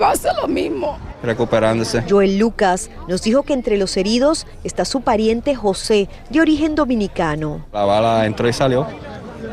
Va 0.00 0.10
a 0.10 0.16
ser 0.16 0.32
lo 0.40 0.48
mismo. 0.48 0.98
Recuperándose. 1.22 2.02
Joel 2.08 2.38
Lucas 2.38 2.90
nos 3.08 3.22
dijo 3.22 3.42
que 3.42 3.52
entre 3.52 3.76
los 3.78 3.96
heridos 3.96 4.46
está 4.64 4.84
su 4.84 5.00
pariente 5.00 5.54
José, 5.54 6.08
de 6.30 6.40
origen 6.40 6.74
dominicano. 6.74 7.64
La 7.72 7.84
bala 7.84 8.26
entró 8.26 8.48
y 8.48 8.52
salió, 8.52 8.86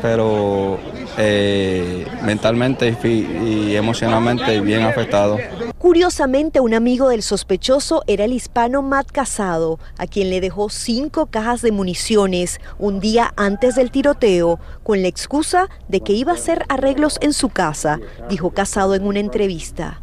pero 0.02 0.78
eh, 1.18 2.06
mentalmente 2.22 2.96
y 3.04 3.74
emocionalmente 3.74 4.60
bien 4.60 4.82
afectado. 4.82 5.38
Curiosamente, 5.78 6.60
un 6.60 6.74
amigo 6.74 7.08
del 7.08 7.22
sospechoso 7.22 8.02
era 8.06 8.24
el 8.24 8.32
hispano 8.32 8.82
Matt 8.82 9.12
Casado, 9.12 9.78
a 9.98 10.06
quien 10.06 10.30
le 10.30 10.40
dejó 10.40 10.68
cinco 10.68 11.26
cajas 11.26 11.62
de 11.62 11.70
municiones 11.70 12.60
un 12.78 12.98
día 12.98 13.32
antes 13.36 13.76
del 13.76 13.90
tiroteo, 13.90 14.58
con 14.82 15.02
la 15.02 15.08
excusa 15.08 15.68
de 15.88 16.00
que 16.00 16.12
iba 16.12 16.32
a 16.32 16.36
hacer 16.36 16.64
arreglos 16.68 17.18
en 17.20 17.32
su 17.32 17.50
casa, 17.50 18.00
dijo 18.28 18.50
Casado 18.50 18.94
en 18.94 19.06
una 19.06 19.20
entrevista. 19.20 20.00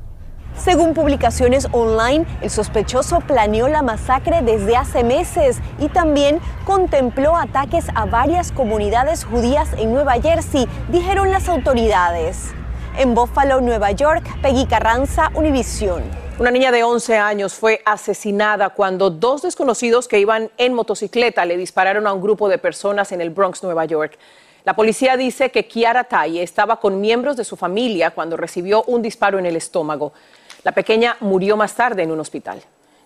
Según 0.57 0.93
publicaciones 0.93 1.67
online, 1.71 2.25
el 2.41 2.49
sospechoso 2.49 3.19
planeó 3.21 3.67
la 3.67 3.81
masacre 3.81 4.41
desde 4.43 4.77
hace 4.77 5.03
meses 5.03 5.57
y 5.79 5.89
también 5.89 6.39
contempló 6.65 7.35
ataques 7.35 7.87
a 7.95 8.05
varias 8.05 8.51
comunidades 8.51 9.25
judías 9.25 9.69
en 9.77 9.91
Nueva 9.93 10.13
Jersey, 10.21 10.67
dijeron 10.89 11.31
las 11.31 11.49
autoridades. 11.49 12.51
En 12.97 13.15
Buffalo, 13.15 13.61
Nueva 13.61 13.91
York, 13.91 14.23
Peggy 14.41 14.67
Carranza, 14.67 15.31
Univisión. 15.33 16.03
Una 16.39 16.51
niña 16.51 16.71
de 16.71 16.83
11 16.83 17.17
años 17.17 17.53
fue 17.55 17.81
asesinada 17.85 18.69
cuando 18.69 19.09
dos 19.09 19.41
desconocidos 19.41 20.07
que 20.07 20.19
iban 20.19 20.51
en 20.57 20.73
motocicleta 20.73 21.45
le 21.45 21.57
dispararon 21.57 22.05
a 22.05 22.13
un 22.13 22.21
grupo 22.21 22.47
de 22.47 22.59
personas 22.59 23.11
en 23.11 23.21
el 23.21 23.31
Bronx, 23.31 23.63
Nueva 23.63 23.85
York. 23.85 24.17
La 24.65 24.75
policía 24.75 25.17
dice 25.17 25.51
que 25.51 25.67
Kiara 25.67 26.05
Taye 26.05 26.41
estaba 26.41 26.79
con 26.79 27.01
miembros 27.01 27.35
de 27.35 27.43
su 27.43 27.57
familia 27.57 28.11
cuando 28.11 28.37
recibió 28.37 28.83
un 28.83 29.01
disparo 29.01 29.37
en 29.37 29.45
el 29.45 29.57
estómago. 29.57 30.13
La 30.63 30.71
pequeña 30.71 31.17
murió 31.19 31.57
más 31.57 31.75
tarde 31.75 32.03
en 32.03 32.11
un 32.11 32.19
hospital. 32.19 32.61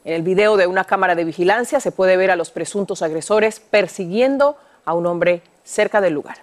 En 0.05 0.13
el 0.13 0.21
video 0.21 0.57
de 0.57 0.67
una 0.67 0.83
cámara 0.83 1.15
de 1.15 1.23
vigilancia 1.23 1.79
se 1.79 1.91
puede 1.91 2.15
ver 2.15 2.31
a 2.31 2.35
los 2.35 2.51
presuntos 2.51 3.01
agresores 3.01 3.59
persiguiendo 3.59 4.57
a 4.85 4.93
un 4.93 5.05
hombre 5.07 5.41
cerca 5.63 5.99
del 5.99 6.13
lugar. 6.13 6.37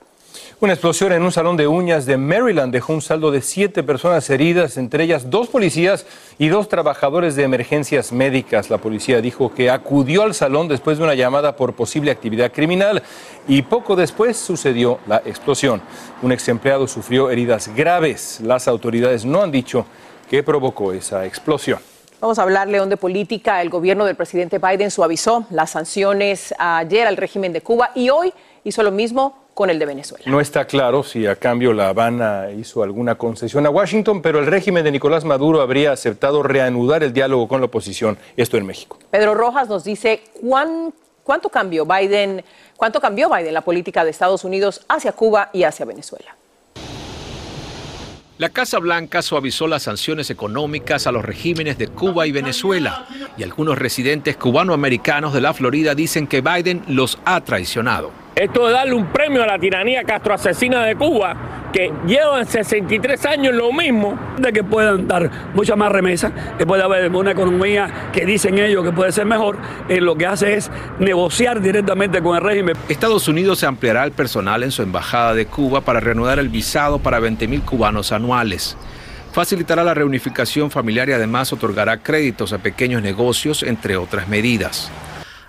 Una 0.61 0.73
explosión 0.73 1.13
en 1.13 1.23
un 1.23 1.31
salón 1.31 1.57
de 1.57 1.69
uñas 1.69 2.07
de 2.07 2.17
Maryland 2.17 2.73
dejó 2.73 2.93
un 2.93 3.03
saldo 3.03 3.31
de 3.31 3.43
siete 3.43 3.83
personas 3.83 4.29
heridas, 4.31 4.77
entre 4.77 5.05
ellas 5.05 5.31
dos 5.31 5.49
policías 5.49 6.07
y 6.39 6.49
dos 6.49 6.69
trabajadores 6.69 7.37
de 7.37 7.45
emergencias 7.45 8.13
médicas. 8.13 8.69
La 8.69 8.79
policía 8.79 9.21
dijo 9.21 9.55
que 9.55 9.71
acudió 9.71 10.23
al 10.23 10.35
salón 10.35 10.67
después 10.67 10.99
de 10.99 11.05
una 11.05 11.15
llamada 11.15 11.55
por 11.55 11.75
posible 11.75 12.11
actividad 12.11 12.53
criminal 12.53 13.03
y 13.47 13.63
poco 13.63 13.95
después 13.95 14.37
sucedió 14.37 14.99
la 15.07 15.19
explosión. 15.25 15.81
Un 16.23 16.33
ex 16.33 16.49
empleado 16.49 16.89
sufrió 16.89 17.31
heridas 17.31 17.71
graves. 17.75 18.41
Las 18.43 18.67
autoridades 18.67 19.25
no 19.25 19.43
han 19.43 19.53
dicho 19.53 19.87
qué 20.25 20.43
provocó 20.43 20.93
esa 20.93 21.25
explosión. 21.27 21.79
Vamos 22.21 22.39
a 22.39 22.43
hablar, 22.43 22.69
León, 22.69 22.89
de 22.89 22.97
política. 22.97 23.61
El 23.61 23.69
gobierno 23.69 24.07
del 24.07 24.17
presidente 24.17 24.59
Biden 24.59 24.91
suavizó 24.91 25.47
las 25.51 25.71
sanciones 25.71 26.55
ayer 26.59 27.07
al 27.07 27.17
régimen 27.17 27.53
de 27.53 27.61
Cuba 27.61 27.91
y 27.95 28.09
hoy 28.09 28.33
hizo 28.65 28.83
lo 28.83 28.91
mismo 28.91 29.45
con 29.53 29.71
el 29.71 29.79
de 29.79 29.87
Venezuela. 29.87 30.25
No 30.27 30.41
está 30.41 30.67
claro 30.67 31.03
si 31.03 31.27
a 31.27 31.37
cambio 31.37 31.73
La 31.73 31.89
Habana 31.89 32.51
hizo 32.51 32.83
alguna 32.83 33.17
concesión 33.17 33.67
a 33.67 33.71
Washington, 33.71 34.21
pero 34.21 34.39
el 34.39 34.47
régimen 34.47 34.85
de 34.85 34.91
Nicolás 34.91 35.25
Maduro 35.25 35.61
habría 35.61 35.93
aceptado 35.93 36.43
reanudar 36.43 37.03
el 37.03 37.13
diálogo 37.13 37.47
con 37.47 37.61
la 37.61 37.67
oposición, 37.67 38.19
esto 38.37 38.57
en 38.57 38.67
México. 38.67 38.99
Pedro 39.11 39.35
Rojas 39.35 39.69
nos 39.69 39.85
dice 39.85 40.23
cuánto 40.41 41.49
cambió 41.51 41.87
Biden, 41.87 42.45
cuánto 42.77 43.01
cambió 43.01 43.29
Biden 43.29 43.55
la 43.55 43.61
política 43.61 44.03
de 44.03 44.11
Estados 44.11 44.45
Unidos 44.45 44.85
hacia 44.89 45.13
Cuba 45.13 45.51
y 45.53 45.63
hacia 45.65 45.87
Venezuela. 45.87 46.35
La 48.37 48.49
Casa 48.49 48.81
Blanca 48.81 49.23
suavizó 49.23 49.69
las 49.69 49.85
sanciones 49.85 50.29
económicas 50.29 51.07
a 51.07 51.13
los 51.13 51.25
regímenes 51.25 51.79
de 51.79 51.87
Cuba 51.87 52.27
y 52.27 52.33
Venezuela, 52.33 53.07
y 53.39 53.45
algunos 53.45 53.79
residentes 53.79 54.37
cubanoamericanos 54.37 55.33
de 55.33 55.41
la 55.41 55.55
Florida 55.55 55.95
dicen 55.95 56.27
que 56.27 56.41
Biden 56.41 56.83
los 56.89 57.17
ha 57.25 57.41
traicionado. 57.43 58.24
Esto 58.35 58.67
de 58.67 58.73
darle 58.73 58.95
un 58.95 59.07
premio 59.07 59.45
a 59.45 59.47
la 59.47 59.61
tiranía 59.61 60.03
castroasesina 60.03 60.85
de 60.85 60.97
Cuba, 60.97 61.71
que 61.73 61.93
llevan 62.05 62.45
63 62.45 63.27
años 63.27 63.55
lo 63.55 63.73
mismo, 63.73 64.19
de 64.39 64.53
que 64.53 64.65
puedan 64.65 65.07
dar 65.07 65.31
mucha 65.55 65.77
más 65.77 65.93
remesa, 65.93 66.33
que 66.59 66.67
puede 66.67 66.83
haber 66.83 67.15
una 67.15 67.31
economía 67.31 68.11
que 68.13 68.27
dicen 68.27 68.59
ellos 68.59 68.85
que 68.85 68.91
puede 68.91 69.13
ser 69.13 69.25
mejor, 69.25 69.59
eh, 69.89 70.01
lo 70.01 70.17
que 70.17 70.27
hace 70.27 70.55
es 70.55 70.69
negociar 70.99 71.61
directamente 71.61 72.21
con 72.23 72.37
el 72.37 72.43
régimen. 72.43 72.77
Estados 72.89 73.29
Unidos 73.29 73.63
ampliará 73.63 74.03
el 74.03 74.11
personal 74.11 74.65
en 74.65 74.73
su 74.73 74.83
embajada 74.83 75.33
de 75.35 75.47
Cuba 75.47 75.83
para 75.83 76.01
reanudar 76.01 76.41
el 76.41 76.49
visado 76.49 76.99
para 76.99 77.21
20.000 77.21 77.65
cubanos 77.65 78.11
anuales 78.11 78.77
facilitará 79.33 79.83
la 79.83 79.95
reunificación 79.95 80.71
familiar 80.71 81.09
y 81.09 81.13
además 81.13 81.53
otorgará 81.53 81.97
créditos 81.97 82.53
a 82.53 82.59
pequeños 82.59 83.03
negocios, 83.03 83.65
entre 83.65 83.97
otras 83.97 84.29
medidas. 84.29 84.93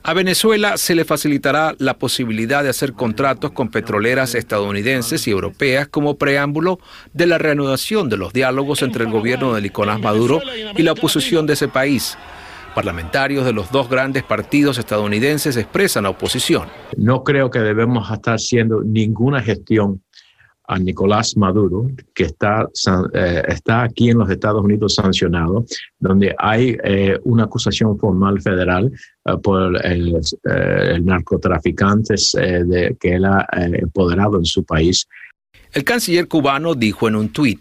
A 0.08 0.14
Venezuela 0.14 0.78
se 0.78 0.94
le 0.94 1.04
facilitará 1.04 1.74
la 1.80 1.98
posibilidad 1.98 2.62
de 2.62 2.70
hacer 2.70 2.94
contratos 2.94 3.50
con 3.54 3.70
petroleras 3.70 4.36
estadounidenses 4.36 5.28
y 5.28 5.32
europeas 5.32 5.88
como 5.88 6.20
preámbulo 6.20 6.78
de 7.14 7.26
la 7.26 7.40
reanudación 7.40 8.08
de 8.08 8.18
los 8.18 8.32
diálogos 8.32 8.84
entre 8.84 9.06
el 9.06 9.12
gobierno 9.12 9.56
de 9.56 9.64
Nicolás 9.64 10.00
Maduro 10.00 10.42
y 10.78 10.84
la 10.84 10.92
oposición 10.92 11.48
de 11.48 11.54
ese 11.54 11.70
país. 11.70 12.20
Parlamentarios 12.76 13.46
de 13.46 13.54
los 13.54 13.72
dos 13.72 13.90
grandes 13.90 14.22
partidos 14.22 14.78
estadounidenses 14.78 15.58
expresan 15.58 16.04
la 16.04 16.12
oposición. 16.12 16.68
No 16.98 17.24
creo 17.24 17.50
que 17.50 17.60
debemos 17.60 18.12
estar 18.12 18.36
haciendo 18.36 18.82
ninguna 18.84 19.42
gestión 19.42 20.04
a 20.68 20.80
Nicolás 20.80 21.38
Maduro, 21.38 21.92
que 22.14 22.24
está, 22.24 22.68
eh, 23.14 23.44
está 23.48 23.84
aquí 23.84 24.10
en 24.10 24.18
los 24.18 24.30
Estados 24.30 24.64
Unidos 24.64 24.96
sancionado, 24.96 25.66
donde 26.00 26.36
hay 26.38 26.78
eh, 26.84 27.20
una 27.24 27.44
acusación 27.44 27.98
formal 28.00 28.42
federal 28.42 28.92
eh, 29.26 29.34
por 29.42 29.86
el, 29.86 30.20
narcotraficante 31.04 32.16
que 33.00 33.14
él 33.14 33.26
ha 33.26 33.48
empoderado 33.54 34.38
en 34.38 34.46
su 34.46 34.64
país. 34.64 35.08
El 35.72 35.84
canciller 35.84 36.28
cubano 36.28 36.74
dijo 36.74 37.08
en 37.08 37.16
un 37.16 37.30
tuit, 37.30 37.60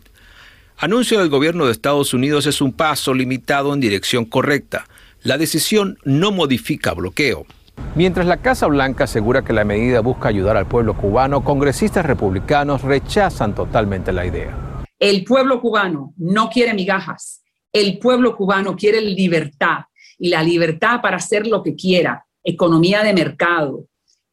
anuncio 0.79 1.19
del 1.19 1.29
gobierno 1.29 1.67
de 1.67 1.73
Estados 1.73 2.15
Unidos 2.15 2.47
es 2.47 2.61
un 2.61 2.73
paso 2.73 3.13
limitado 3.13 3.75
en 3.75 3.81
dirección 3.81 4.25
correcta. 4.25 4.87
La 5.23 5.39
decisión 5.39 5.99
no 6.05 6.33
modifica 6.33 6.93
bloqueo. 6.93 7.47
Mientras 7.95 8.27
la 8.27 8.39
Casa 8.39 8.67
Blanca 8.67 9.05
asegura 9.05 9.43
que 9.43 9.53
la 9.53 9.65
medida 9.65 10.01
busca 10.01 10.29
ayudar 10.29 10.57
al 10.57 10.67
pueblo 10.67 10.97
cubano, 10.97 11.45
congresistas 11.45 12.05
republicanos 12.05 12.83
rechazan 12.83 13.55
totalmente 13.55 14.13
la 14.13 14.27
idea. 14.27 14.85
El 14.99 15.25
pueblo 15.25 15.61
cubano 15.61 16.13
no 16.17 16.49
quiere 16.51 16.75
migajas, 16.75 17.43
el 17.73 17.99
pueblo 17.99 18.37
cubano 18.37 18.75
quiere 18.75 19.01
libertad 19.01 19.85
y 20.19 20.29
la 20.29 20.43
libertad 20.43 21.01
para 21.03 21.19
hacer 21.19 21.47
lo 21.47 21.63
que 21.63 21.77
quiera, 21.77 22.25
economía 22.43 23.03
de 23.03 23.13
mercado, 23.13 23.85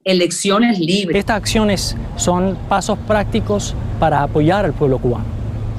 elecciones 0.04 0.80
libres. 0.80 1.18
Estas 1.18 1.38
acciones 1.38 1.98
son 2.16 2.58
pasos 2.68 2.98
prácticos 3.00 3.76
para 4.00 4.24
apoyar 4.24 4.66
al 4.66 4.74
pueblo 4.74 5.00
cubano. 5.00 5.26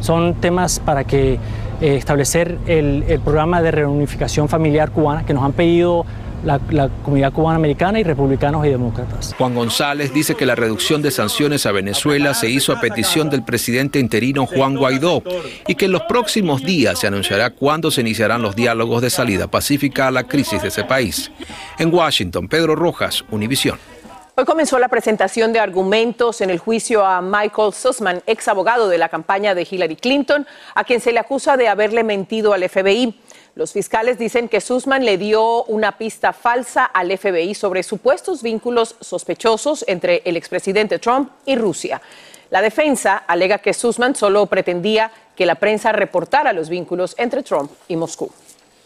Son 0.00 0.35
temas 0.35 0.81
para 0.81 1.04
que 1.04 1.35
eh, 1.35 1.97
establecer 1.97 2.59
el, 2.66 3.04
el 3.09 3.21
programa 3.21 3.62
de 3.62 3.71
reunificación 3.71 4.49
familiar 4.49 4.90
cubana 4.92 5.25
que 5.25 5.35
nos 5.35 5.45
han 5.45 5.52
pedido 5.52 6.04
la, 6.44 6.88
comunidad 7.04 7.32
cubana 7.32 7.56
americana 7.56 8.00
y 8.00 8.02
republicanos 8.02 8.66
y 8.66 8.70
demócratas. 8.70 9.34
Juan 9.37 9.54
González 9.54 10.12
dice 10.12 10.34
que 10.34 10.46
la 10.46 10.54
reducción 10.54 11.02
de 11.02 11.11
sanciones 11.11 11.66
a 11.66 11.72
Venezuela 11.72 12.34
se 12.34 12.49
hizo 12.49 12.72
a 12.72 12.80
petición 12.80 13.30
del 13.30 13.44
presidente 13.44 13.99
interino 13.99 14.46
Juan 14.46 14.76
Guaidó 14.76 15.22
y 15.66 15.75
que 15.75 15.87
en 15.87 15.92
los 15.92 16.02
próximos 16.02 16.62
días 16.62 16.99
se 16.99 17.06
anunciará 17.06 17.50
cuándo 17.50 17.90
se 17.90 18.00
iniciarán 18.00 18.42
los 18.42 18.56
diálogos 18.56 19.02
de 19.02 19.11
salida 19.11 19.46
pacífica 19.49 20.08
a 20.08 20.11
la 20.11 20.25
crisis 20.25 20.62
de 20.62 20.68
ese 20.68 20.84
país. 20.84 21.30
En 21.78 21.92
Washington, 21.92 22.49
Pedro 22.49 22.75
Rojas, 22.75 23.25
Univisión. 23.30 23.78
Hoy 24.34 24.46
comenzó 24.46 24.78
la 24.78 24.88
presentación 24.88 25.52
de 25.52 25.61
argumentos 25.61 26.40
en 26.40 26.49
el 26.49 26.58
juicio 26.58 27.04
a 27.04 27.20
Michael 27.20 27.75
Sussman, 27.75 28.22
ex 28.26 28.49
abogado 28.49 28.88
de 28.88 28.96
la 28.96 29.11
campaña 29.11 29.54
de 29.54 29.68
Hillary 29.70 29.96
Clinton, 29.96 30.46
a 30.75 30.84
quien 30.84 31.00
se 31.00 31.12
le 31.12 31.18
acusa 31.18 31.58
de 31.58 31.68
haberle 31.68 32.02
mentido 32.02 32.54
al 32.54 32.66
FBI. 32.66 33.14
Los 33.54 33.73
fiscales 33.73 34.18
dicen 34.18 34.49
que 34.49 34.62
Sussman 34.62 35.04
le 35.04 35.18
dio 35.18 35.64
una 35.64 35.99
pista 35.99 36.32
falsa 36.32 36.87
al 36.87 37.16
FBI 37.16 37.54
sobre 37.54 37.82
supuestos 37.82 38.42
vínculos 38.42 38.97
sospechosos 39.00 39.85
entre 39.88 40.23
el 40.25 40.38
expresidente 40.38 40.99
Trump 40.99 41.30
y 41.44 41.56
Rusia. 41.56 42.00
La 42.49 42.62
defensa 42.62 43.25
alega 43.26 43.59
que 43.59 43.75
Sussman 43.75 44.16
solo 44.16 44.47
pretendía 44.47 45.11
que 45.37 45.44
la 45.44 45.56
prensa 45.56 45.92
reportara 45.92 46.54
los 46.54 46.71
vínculos 46.71 47.14
entre 47.18 47.42
Trump 47.42 47.71
y 47.88 47.97
Moscú. 47.97 48.30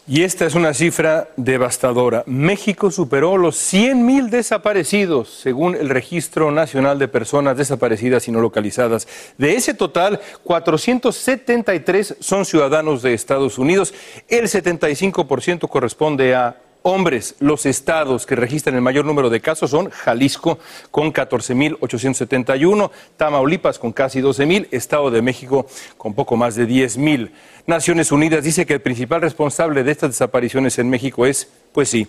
Y 0.09 0.23
esta 0.23 0.45
es 0.45 0.55
una 0.55 0.73
cifra 0.73 1.27
devastadora. 1.35 2.23
México 2.27 2.91
superó 2.91 3.35
los 3.35 3.57
100.000 3.57 4.29
desaparecidos, 4.29 5.27
según 5.29 5.75
el 5.75 5.89
Registro 5.89 6.49
Nacional 6.49 6.97
de 6.97 7.09
Personas 7.09 7.57
Desaparecidas 7.57 8.25
y 8.29 8.31
No 8.31 8.39
Localizadas. 8.39 9.05
De 9.37 9.55
ese 9.55 9.73
total, 9.73 10.21
473 10.43 12.15
son 12.21 12.45
ciudadanos 12.45 13.01
de 13.01 13.13
Estados 13.13 13.57
Unidos. 13.57 13.93
El 14.29 14.45
75% 14.45 15.67
corresponde 15.67 16.35
a 16.35 16.55
hombres, 16.87 17.35
los 17.39 17.65
estados 17.65 18.25
que 18.25 18.35
registran 18.35 18.75
el 18.75 18.81
mayor 18.81 19.05
número 19.05 19.29
de 19.29 19.41
casos 19.41 19.71
son 19.71 19.89
Jalisco 19.89 20.57
con 20.89 21.13
14.871, 21.13 22.89
Tamaulipas 23.17 23.77
con 23.77 23.91
casi 23.91 24.21
12.000, 24.21 24.69
Estado 24.71 25.11
de 25.11 25.21
México 25.21 25.67
con 25.97 26.13
poco 26.13 26.37
más 26.37 26.55
de 26.55 26.67
10.000. 26.67 27.31
Naciones 27.65 28.11
Unidas 28.11 28.43
dice 28.43 28.65
que 28.65 28.73
el 28.73 28.81
principal 28.81 29.21
responsable 29.21 29.83
de 29.83 29.91
estas 29.91 30.11
desapariciones 30.11 30.79
en 30.79 30.89
México 30.89 31.25
es, 31.25 31.49
pues 31.73 31.89
sí, 31.89 32.07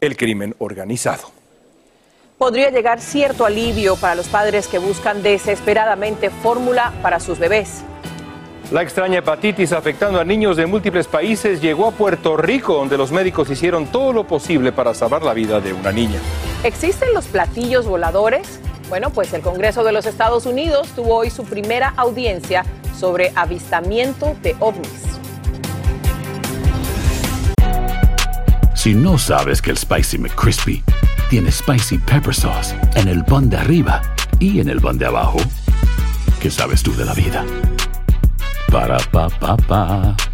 el 0.00 0.16
crimen 0.16 0.54
organizado. 0.58 1.30
Podría 2.38 2.70
llegar 2.70 3.00
cierto 3.00 3.44
alivio 3.44 3.96
para 3.96 4.14
los 4.14 4.28
padres 4.28 4.66
que 4.66 4.78
buscan 4.78 5.22
desesperadamente 5.22 6.30
fórmula 6.30 6.92
para 7.02 7.20
sus 7.20 7.38
bebés. 7.38 7.84
La 8.70 8.82
extraña 8.82 9.18
hepatitis 9.18 9.72
afectando 9.72 10.18
a 10.18 10.24
niños 10.24 10.56
de 10.56 10.64
múltiples 10.64 11.06
países 11.06 11.60
llegó 11.60 11.86
a 11.86 11.90
Puerto 11.90 12.36
Rico, 12.36 12.74
donde 12.74 12.96
los 12.96 13.12
médicos 13.12 13.50
hicieron 13.50 13.86
todo 13.86 14.12
lo 14.12 14.26
posible 14.26 14.72
para 14.72 14.94
salvar 14.94 15.22
la 15.22 15.34
vida 15.34 15.60
de 15.60 15.72
una 15.72 15.92
niña. 15.92 16.18
¿Existen 16.62 17.12
los 17.12 17.26
platillos 17.26 17.86
voladores? 17.86 18.58
Bueno, 18.88 19.10
pues 19.10 19.32
el 19.34 19.42
Congreso 19.42 19.84
de 19.84 19.92
los 19.92 20.06
Estados 20.06 20.46
Unidos 20.46 20.88
tuvo 20.96 21.16
hoy 21.16 21.30
su 21.30 21.44
primera 21.44 21.92
audiencia 21.96 22.64
sobre 22.98 23.32
avistamiento 23.34 24.34
de 24.42 24.56
ovnis. 24.60 24.88
Si 28.74 28.94
no 28.94 29.18
sabes 29.18 29.60
que 29.60 29.70
el 29.70 29.78
Spicy 29.78 30.18
McCrispy 30.18 30.82
tiene 31.28 31.50
Spicy 31.50 31.98
Pepper 31.98 32.34
Sauce 32.34 32.74
en 32.96 33.08
el 33.08 33.24
pan 33.24 33.48
de 33.50 33.58
arriba 33.58 34.02
y 34.38 34.60
en 34.60 34.68
el 34.68 34.80
pan 34.80 34.98
de 34.98 35.06
abajo, 35.06 35.38
¿qué 36.40 36.50
sabes 36.50 36.82
tú 36.82 36.94
de 36.94 37.04
la 37.04 37.14
vida? 37.14 37.44
Para, 38.74 38.98
pa, 39.12 39.30
pa, 39.38 39.54
pa. 39.68 40.33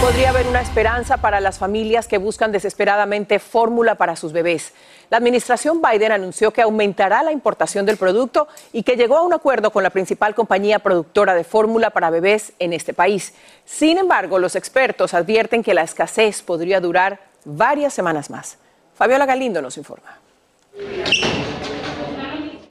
Podría 0.00 0.30
haber 0.30 0.46
una 0.46 0.62
esperanza 0.62 1.18
para 1.18 1.40
las 1.40 1.58
familias 1.58 2.08
que 2.08 2.16
buscan 2.16 2.52
desesperadamente 2.52 3.38
fórmula 3.38 3.96
para 3.96 4.16
sus 4.16 4.32
bebés. 4.32 4.72
La 5.10 5.18
administración 5.18 5.82
Biden 5.82 6.10
anunció 6.10 6.52
que 6.52 6.62
aumentará 6.62 7.22
la 7.22 7.32
importación 7.32 7.84
del 7.84 7.98
producto 7.98 8.48
y 8.72 8.82
que 8.82 8.96
llegó 8.96 9.18
a 9.18 9.22
un 9.22 9.34
acuerdo 9.34 9.70
con 9.70 9.82
la 9.82 9.90
principal 9.90 10.34
compañía 10.34 10.78
productora 10.78 11.34
de 11.34 11.44
fórmula 11.44 11.90
para 11.90 12.08
bebés 12.08 12.54
en 12.58 12.72
este 12.72 12.94
país. 12.94 13.34
Sin 13.66 13.98
embargo, 13.98 14.38
los 14.38 14.56
expertos 14.56 15.12
advierten 15.12 15.62
que 15.62 15.74
la 15.74 15.82
escasez 15.82 16.40
podría 16.40 16.80
durar 16.80 17.20
varias 17.44 17.92
semanas 17.92 18.30
más. 18.30 18.56
Fabiola 18.94 19.26
Galindo 19.26 19.60
nos 19.60 19.76
informa. 19.76 20.18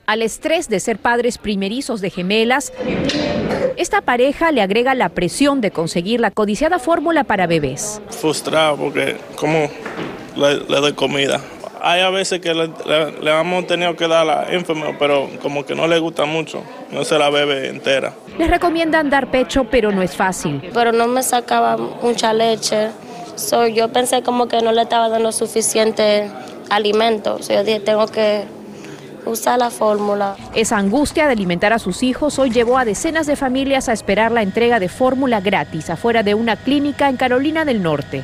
Al 0.08 0.24
estrés 0.24 0.68
de 0.68 0.80
ser 0.80 0.98
padres 0.98 1.38
primerizos 1.38 2.02
de 2.02 2.10
gemelas, 2.10 2.74
esta 3.80 4.02
pareja 4.02 4.52
le 4.52 4.62
agrega 4.62 4.94
la 4.94 5.08
presión 5.10 5.62
de 5.62 5.72
conseguir 5.72 6.20
la 6.20 6.32
codiciada 6.32 6.80
fórmula 6.80 7.24
para 7.24 7.48
bebés. 7.48 8.02
Frustrado 8.10 8.76
porque 8.76 9.16
como 9.36 9.70
le, 10.36 10.58
le 10.58 10.82
doy 10.82 10.94
comida 10.94 11.42
hay 11.82 12.02
a 12.02 12.10
veces 12.10 12.42
que 12.42 12.54
le, 12.54 12.70
le, 13.22 13.40
hemos 13.40 13.66
tenido 13.66 13.96
que 13.96 14.06
dar 14.06 14.26
la 14.26 14.48
enfermedad, 14.50 14.96
pero 15.00 15.30
como 15.42 15.66
que 15.66 15.76
no 15.76 15.88
le 15.88 15.98
gusta 16.00 16.26
mucho, 16.26 16.62
no 16.92 17.06
se 17.06 17.18
la 17.18 17.30
bebe 17.30 17.70
entera. 17.70 18.14
Les 18.38 18.50
recomiendan 18.50 19.10
dar 19.10 19.32
pecho, 19.32 19.64
pero 19.64 19.90
no 19.92 20.02
es 20.02 20.14
fácil. 20.14 20.62
Pero 20.74 20.92
no 20.92 21.08
me 21.08 21.24
sacaba 21.24 21.78
mucha 21.78 22.34
leche, 22.34 22.90
so, 23.36 23.66
yo 23.66 23.88
pensé 23.90 24.24
como 24.24 24.50
que 24.50 24.62
no 24.62 24.74
le 24.74 24.82
estaba 24.82 25.08
dando 25.08 25.32
suficiente 25.32 26.30
alimento, 26.70 27.42
so, 27.42 27.54
yo 27.54 27.64
dije, 27.64 27.80
tengo 27.80 28.08
que 28.08 28.44
usar 29.26 29.60
la 29.60 29.70
fórmula. 29.70 30.36
Esa 30.56 30.78
angustia 30.78 31.26
de 31.26 31.34
alimentar 31.34 31.74
a 31.74 31.80
sus 31.80 32.04
hijos 32.04 32.40
hoy 32.40 32.50
llevó 32.50 32.78
a 32.78 32.86
decenas 32.86 33.28
de 33.28 33.36
familias 33.36 33.90
a 33.90 33.94
esperar 33.94 34.32
la 34.32 34.42
entrega 34.42 34.80
de 34.80 34.90
fórmula 34.90 35.42
gratis 35.42 35.90
afuera 35.90 36.24
de 36.24 36.34
una 36.34 36.56
clínica 36.56 37.10
en 37.10 37.18
Carolina 37.18 37.66
del 37.66 37.82
Norte. 37.82 38.24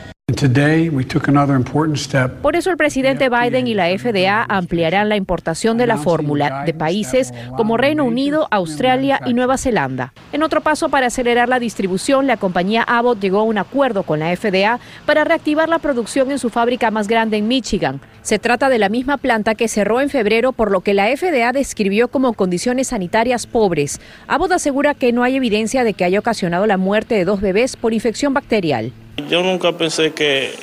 Por 2.41 2.55
eso 2.55 2.71
el 2.71 2.77
presidente 2.77 3.29
Biden 3.29 3.67
y 3.67 3.75
la 3.75 3.87
FDA 3.95 4.43
ampliarán 4.49 5.07
la 5.07 5.17
importación 5.17 5.77
de 5.77 5.85
la 5.85 5.97
fórmula 5.97 6.63
de 6.65 6.73
países 6.73 7.31
como 7.55 7.77
Reino 7.77 8.03
Unido, 8.03 8.47
Australia 8.49 9.21
y 9.27 9.35
Nueva 9.35 9.59
Zelanda. 9.59 10.13
En 10.33 10.41
otro 10.41 10.61
paso 10.61 10.89
para 10.89 11.07
acelerar 11.07 11.47
la 11.47 11.59
distribución, 11.59 12.25
la 12.25 12.37
compañía 12.37 12.81
Abbott 12.81 13.19
llegó 13.19 13.39
a 13.39 13.43
un 13.43 13.59
acuerdo 13.59 14.01
con 14.01 14.19
la 14.19 14.35
FDA 14.35 14.79
para 15.05 15.25
reactivar 15.25 15.69
la 15.69 15.77
producción 15.77 16.31
en 16.31 16.39
su 16.39 16.49
fábrica 16.49 16.89
más 16.89 17.07
grande 17.07 17.37
en 17.37 17.47
Michigan. 17.47 18.01
Se 18.23 18.39
trata 18.39 18.69
de 18.69 18.79
la 18.79 18.89
misma 18.89 19.17
planta 19.17 19.53
que 19.53 19.67
cerró 19.67 20.01
en 20.01 20.09
febrero 20.09 20.53
por 20.53 20.71
lo 20.71 20.81
que 20.81 20.95
la 20.95 21.05
FDA 21.15 21.51
describió 21.51 22.07
como 22.07 22.33
condiciones 22.33 22.87
sanitarias 22.87 23.45
pobres. 23.45 24.01
Abbott 24.27 24.53
asegura 24.53 24.95
que 24.95 25.13
no 25.13 25.21
hay 25.21 25.35
evidencia 25.35 25.83
de 25.83 25.93
que 25.93 26.03
haya 26.03 26.17
ocasionado 26.17 26.65
la 26.65 26.77
muerte 26.77 27.13
de 27.13 27.25
dos 27.25 27.41
bebés 27.41 27.77
por 27.77 27.93
infección 27.93 28.33
bacterial. 28.33 28.91
Yo 29.29 29.41
nunca 29.41 29.71
pensé 29.71 30.13
que 30.13 30.53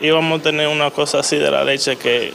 íbamos 0.00 0.40
a 0.40 0.42
tener 0.42 0.68
una 0.68 0.90
cosa 0.90 1.20
así 1.20 1.36
de 1.36 1.50
la 1.50 1.64
leche, 1.64 1.96
que 1.96 2.32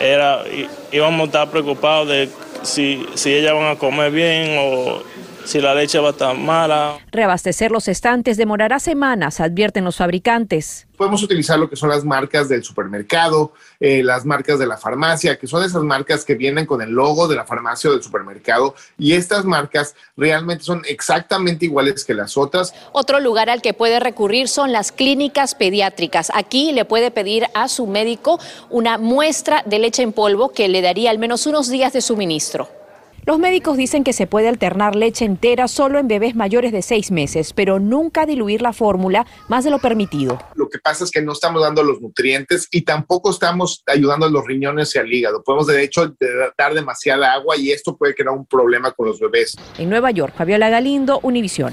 era, 0.00 0.42
íbamos 0.90 1.20
a 1.20 1.24
estar 1.24 1.50
preocupados 1.50 2.08
de 2.08 2.28
si, 2.62 3.06
si 3.14 3.34
ellas 3.34 3.54
van 3.54 3.66
a 3.66 3.76
comer 3.76 4.10
bien 4.10 4.56
o 4.58 5.02
si 5.44 5.60
la 5.60 5.74
leche 5.74 5.98
va 5.98 6.08
a 6.08 6.10
estar 6.12 6.36
mala. 6.36 6.98
Reabastecer 7.10 7.70
los 7.70 7.88
estantes 7.88 8.36
demorará 8.36 8.78
semanas, 8.78 9.40
advierten 9.40 9.84
los 9.84 9.96
fabricantes. 9.96 10.86
Podemos 10.96 11.22
utilizar 11.22 11.58
lo 11.58 11.68
que 11.68 11.74
son 11.74 11.88
las 11.88 12.04
marcas 12.04 12.48
del 12.48 12.62
supermercado, 12.62 13.52
eh, 13.80 14.02
las 14.04 14.24
marcas 14.24 14.58
de 14.58 14.66
la 14.66 14.76
farmacia, 14.76 15.36
que 15.38 15.46
son 15.46 15.64
esas 15.64 15.82
marcas 15.82 16.24
que 16.24 16.34
vienen 16.34 16.64
con 16.64 16.80
el 16.80 16.90
logo 16.90 17.26
de 17.26 17.34
la 17.34 17.44
farmacia 17.44 17.90
o 17.90 17.92
del 17.92 18.02
supermercado. 18.02 18.74
Y 18.98 19.14
estas 19.14 19.44
marcas 19.44 19.96
realmente 20.16 20.64
son 20.64 20.82
exactamente 20.86 21.64
iguales 21.64 22.04
que 22.04 22.14
las 22.14 22.36
otras. 22.36 22.72
Otro 22.92 23.18
lugar 23.18 23.50
al 23.50 23.62
que 23.62 23.74
puede 23.74 23.98
recurrir 24.00 24.48
son 24.48 24.70
las 24.70 24.92
clínicas 24.92 25.54
pediátricas. 25.54 26.30
Aquí 26.34 26.72
le 26.72 26.84
puede 26.84 27.10
pedir 27.10 27.46
a 27.54 27.68
su 27.68 27.86
médico 27.86 28.38
una 28.70 28.98
muestra 28.98 29.62
de 29.66 29.78
leche 29.80 30.02
en 30.02 30.12
polvo 30.12 30.52
que 30.52 30.68
le 30.68 30.82
daría 30.82 31.10
al 31.10 31.18
menos 31.18 31.46
unos 31.46 31.68
días 31.68 31.92
de 31.92 32.00
suministro. 32.00 32.81
Los 33.24 33.38
médicos 33.38 33.76
dicen 33.76 34.02
que 34.02 34.12
se 34.12 34.26
puede 34.26 34.48
alternar 34.48 34.96
leche 34.96 35.24
entera 35.24 35.68
solo 35.68 36.00
en 36.00 36.08
bebés 36.08 36.34
mayores 36.34 36.72
de 36.72 36.82
seis 36.82 37.12
meses, 37.12 37.52
pero 37.52 37.78
nunca 37.78 38.26
diluir 38.26 38.62
la 38.62 38.72
fórmula 38.72 39.26
más 39.48 39.62
de 39.62 39.70
lo 39.70 39.78
permitido. 39.78 40.40
Lo 40.56 40.68
que 40.68 40.80
pasa 40.80 41.04
es 41.04 41.12
que 41.12 41.22
no 41.22 41.30
estamos 41.30 41.62
dando 41.62 41.84
los 41.84 42.00
nutrientes 42.00 42.66
y 42.72 42.82
tampoco 42.82 43.30
estamos 43.30 43.84
ayudando 43.86 44.26
a 44.26 44.28
los 44.30 44.44
riñones 44.44 44.92
y 44.96 44.98
al 44.98 45.12
hígado. 45.12 45.44
Podemos 45.44 45.68
de 45.68 45.84
hecho 45.84 46.12
dar 46.58 46.74
demasiada 46.74 47.32
agua 47.32 47.56
y 47.56 47.70
esto 47.70 47.96
puede 47.96 48.12
crear 48.16 48.34
un 48.34 48.44
problema 48.44 48.90
con 48.90 49.06
los 49.06 49.20
bebés. 49.20 49.56
En 49.78 49.88
Nueva 49.88 50.10
York, 50.10 50.34
Fabiola 50.36 50.68
Galindo, 50.68 51.20
Univisión. 51.22 51.72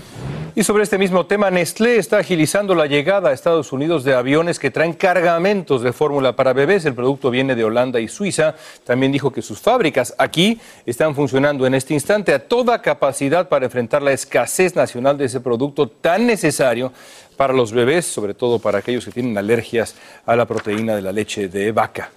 Y 0.56 0.64
sobre 0.64 0.84
este 0.84 0.98
mismo 0.98 1.26
tema, 1.26 1.52
Nestlé 1.52 1.98
está 1.98 2.18
agilizando 2.18 2.74
la 2.74 2.88
llegada 2.88 3.30
a 3.30 3.34
Estados 3.34 3.72
Unidos 3.72 4.04
de 4.04 4.16
aviones 4.16 4.58
que 4.58 4.72
traen 4.72 4.94
cargamentos 4.94 5.84
de 5.84 5.94
fórmula 5.94 6.36
para 6.36 6.54
bebés. 6.54 6.86
El 6.86 6.96
producto 6.96 7.30
viene 7.30 7.56
de 7.56 7.64
Holanda 7.64 8.00
y 8.00 8.08
Suiza. 8.08 8.56
También 8.84 9.12
dijo 9.12 9.32
que 9.32 9.42
sus 9.42 9.60
fábricas 9.60 10.16
aquí 10.18 10.60
están 10.86 11.14
funcionando 11.14 11.68
en 11.68 11.76
este 11.76 11.94
instante 11.94 12.34
a 12.34 12.40
toda 12.40 12.82
capacidad 12.82 13.48
para 13.48 13.66
enfrentar 13.66 14.02
la 14.02 14.12
escasez 14.12 14.76
nacional 14.76 15.18
de 15.18 15.26
ese 15.26 15.40
producto 15.40 15.88
tan 15.88 16.26
necesario 16.26 16.92
para 17.38 17.54
los 17.54 17.72
bebés, 17.72 18.06
sobre 18.06 18.34
todo 18.34 18.60
para 18.60 18.80
aquellos 18.80 19.06
que 19.06 19.12
tienen 19.12 19.38
alergias 19.38 19.96
a 20.26 20.36
la 20.36 20.46
proteína 20.46 20.96
de 20.96 21.02
la 21.02 21.12
leche 21.12 21.48
de 21.48 21.72
vaca. 21.72 22.12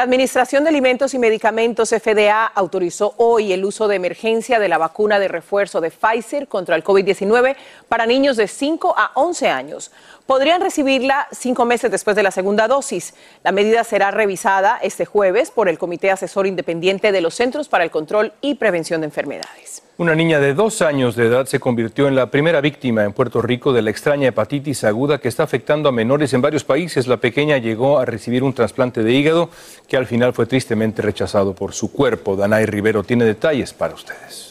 La 0.00 0.04
Administración 0.04 0.64
de 0.64 0.70
Alimentos 0.70 1.12
y 1.12 1.18
Medicamentos 1.18 1.90
FDA 1.90 2.46
autorizó 2.46 3.12
hoy 3.18 3.52
el 3.52 3.66
uso 3.66 3.86
de 3.86 3.96
emergencia 3.96 4.58
de 4.58 4.66
la 4.66 4.78
vacuna 4.78 5.18
de 5.18 5.28
refuerzo 5.28 5.82
de 5.82 5.90
Pfizer 5.90 6.48
contra 6.48 6.74
el 6.74 6.82
COVID-19 6.82 7.54
para 7.86 8.06
niños 8.06 8.38
de 8.38 8.48
5 8.48 8.94
a 8.96 9.10
11 9.12 9.48
años. 9.50 9.92
Podrían 10.30 10.60
recibirla 10.60 11.26
cinco 11.32 11.64
meses 11.64 11.90
después 11.90 12.14
de 12.14 12.22
la 12.22 12.30
segunda 12.30 12.68
dosis. 12.68 13.14
La 13.42 13.50
medida 13.50 13.82
será 13.82 14.12
revisada 14.12 14.78
este 14.80 15.04
jueves 15.04 15.50
por 15.50 15.68
el 15.68 15.76
Comité 15.76 16.12
Asesor 16.12 16.46
Independiente 16.46 17.10
de 17.10 17.20
los 17.20 17.34
Centros 17.34 17.68
para 17.68 17.82
el 17.82 17.90
Control 17.90 18.32
y 18.40 18.54
Prevención 18.54 19.00
de 19.00 19.06
Enfermedades. 19.06 19.82
Una 19.98 20.14
niña 20.14 20.38
de 20.38 20.54
dos 20.54 20.82
años 20.82 21.16
de 21.16 21.26
edad 21.26 21.46
se 21.46 21.58
convirtió 21.58 22.06
en 22.06 22.14
la 22.14 22.30
primera 22.30 22.60
víctima 22.60 23.02
en 23.02 23.12
Puerto 23.12 23.42
Rico 23.42 23.72
de 23.72 23.82
la 23.82 23.90
extraña 23.90 24.28
hepatitis 24.28 24.84
aguda 24.84 25.18
que 25.18 25.26
está 25.26 25.42
afectando 25.42 25.88
a 25.88 25.92
menores 25.92 26.32
en 26.32 26.42
varios 26.42 26.62
países. 26.62 27.08
La 27.08 27.16
pequeña 27.16 27.58
llegó 27.58 27.98
a 27.98 28.04
recibir 28.04 28.44
un 28.44 28.54
trasplante 28.54 29.02
de 29.02 29.12
hígado 29.12 29.50
que 29.88 29.96
al 29.96 30.06
final 30.06 30.32
fue 30.32 30.46
tristemente 30.46 31.02
rechazado 31.02 31.56
por 31.56 31.72
su 31.72 31.90
cuerpo. 31.90 32.36
Danay 32.36 32.66
Rivero 32.66 33.02
tiene 33.02 33.24
detalles 33.24 33.74
para 33.74 33.94
ustedes. 33.94 34.49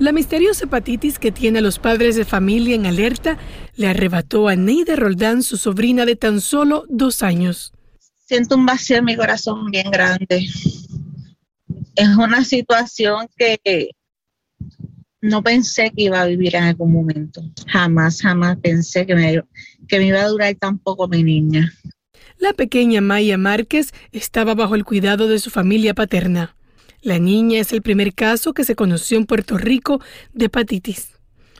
La 0.00 0.10
misteriosa 0.10 0.64
hepatitis 0.64 1.18
que 1.18 1.30
tiene 1.30 1.60
a 1.60 1.62
los 1.62 1.78
padres 1.78 2.16
de 2.16 2.24
familia 2.24 2.74
en 2.74 2.84
alerta 2.84 3.38
le 3.76 3.86
arrebató 3.86 4.48
a 4.48 4.56
Neida 4.56 4.96
Roldán, 4.96 5.42
su 5.42 5.56
sobrina 5.56 6.04
de 6.04 6.16
tan 6.16 6.40
solo 6.40 6.84
dos 6.88 7.22
años. 7.22 7.72
Siento 8.26 8.56
un 8.56 8.66
vacío 8.66 8.96
en 8.96 9.04
mi 9.04 9.16
corazón 9.16 9.70
bien 9.70 9.90
grande. 9.90 10.48
Es 11.94 12.08
una 12.18 12.44
situación 12.44 13.28
que 13.36 13.90
no 15.20 15.42
pensé 15.42 15.92
que 15.96 16.02
iba 16.02 16.20
a 16.20 16.26
vivir 16.26 16.56
en 16.56 16.64
algún 16.64 16.92
momento. 16.92 17.42
Jamás, 17.68 18.20
jamás 18.20 18.58
pensé 18.58 19.06
que 19.06 19.14
me, 19.14 19.42
que 19.86 19.98
me 19.98 20.08
iba 20.08 20.20
a 20.20 20.28
durar 20.28 20.54
tan 20.56 20.78
poco 20.78 21.06
mi 21.06 21.22
niña. 21.22 21.72
La 22.38 22.52
pequeña 22.52 23.00
Maya 23.00 23.38
Márquez 23.38 23.94
estaba 24.10 24.54
bajo 24.54 24.74
el 24.74 24.84
cuidado 24.84 25.28
de 25.28 25.38
su 25.38 25.50
familia 25.50 25.94
paterna. 25.94 26.56
La 27.04 27.18
niña 27.18 27.60
es 27.60 27.74
el 27.74 27.82
primer 27.82 28.14
caso 28.14 28.54
que 28.54 28.64
se 28.64 28.74
conoció 28.74 29.18
en 29.18 29.26
Puerto 29.26 29.58
Rico 29.58 30.00
de 30.32 30.46
hepatitis. 30.46 31.10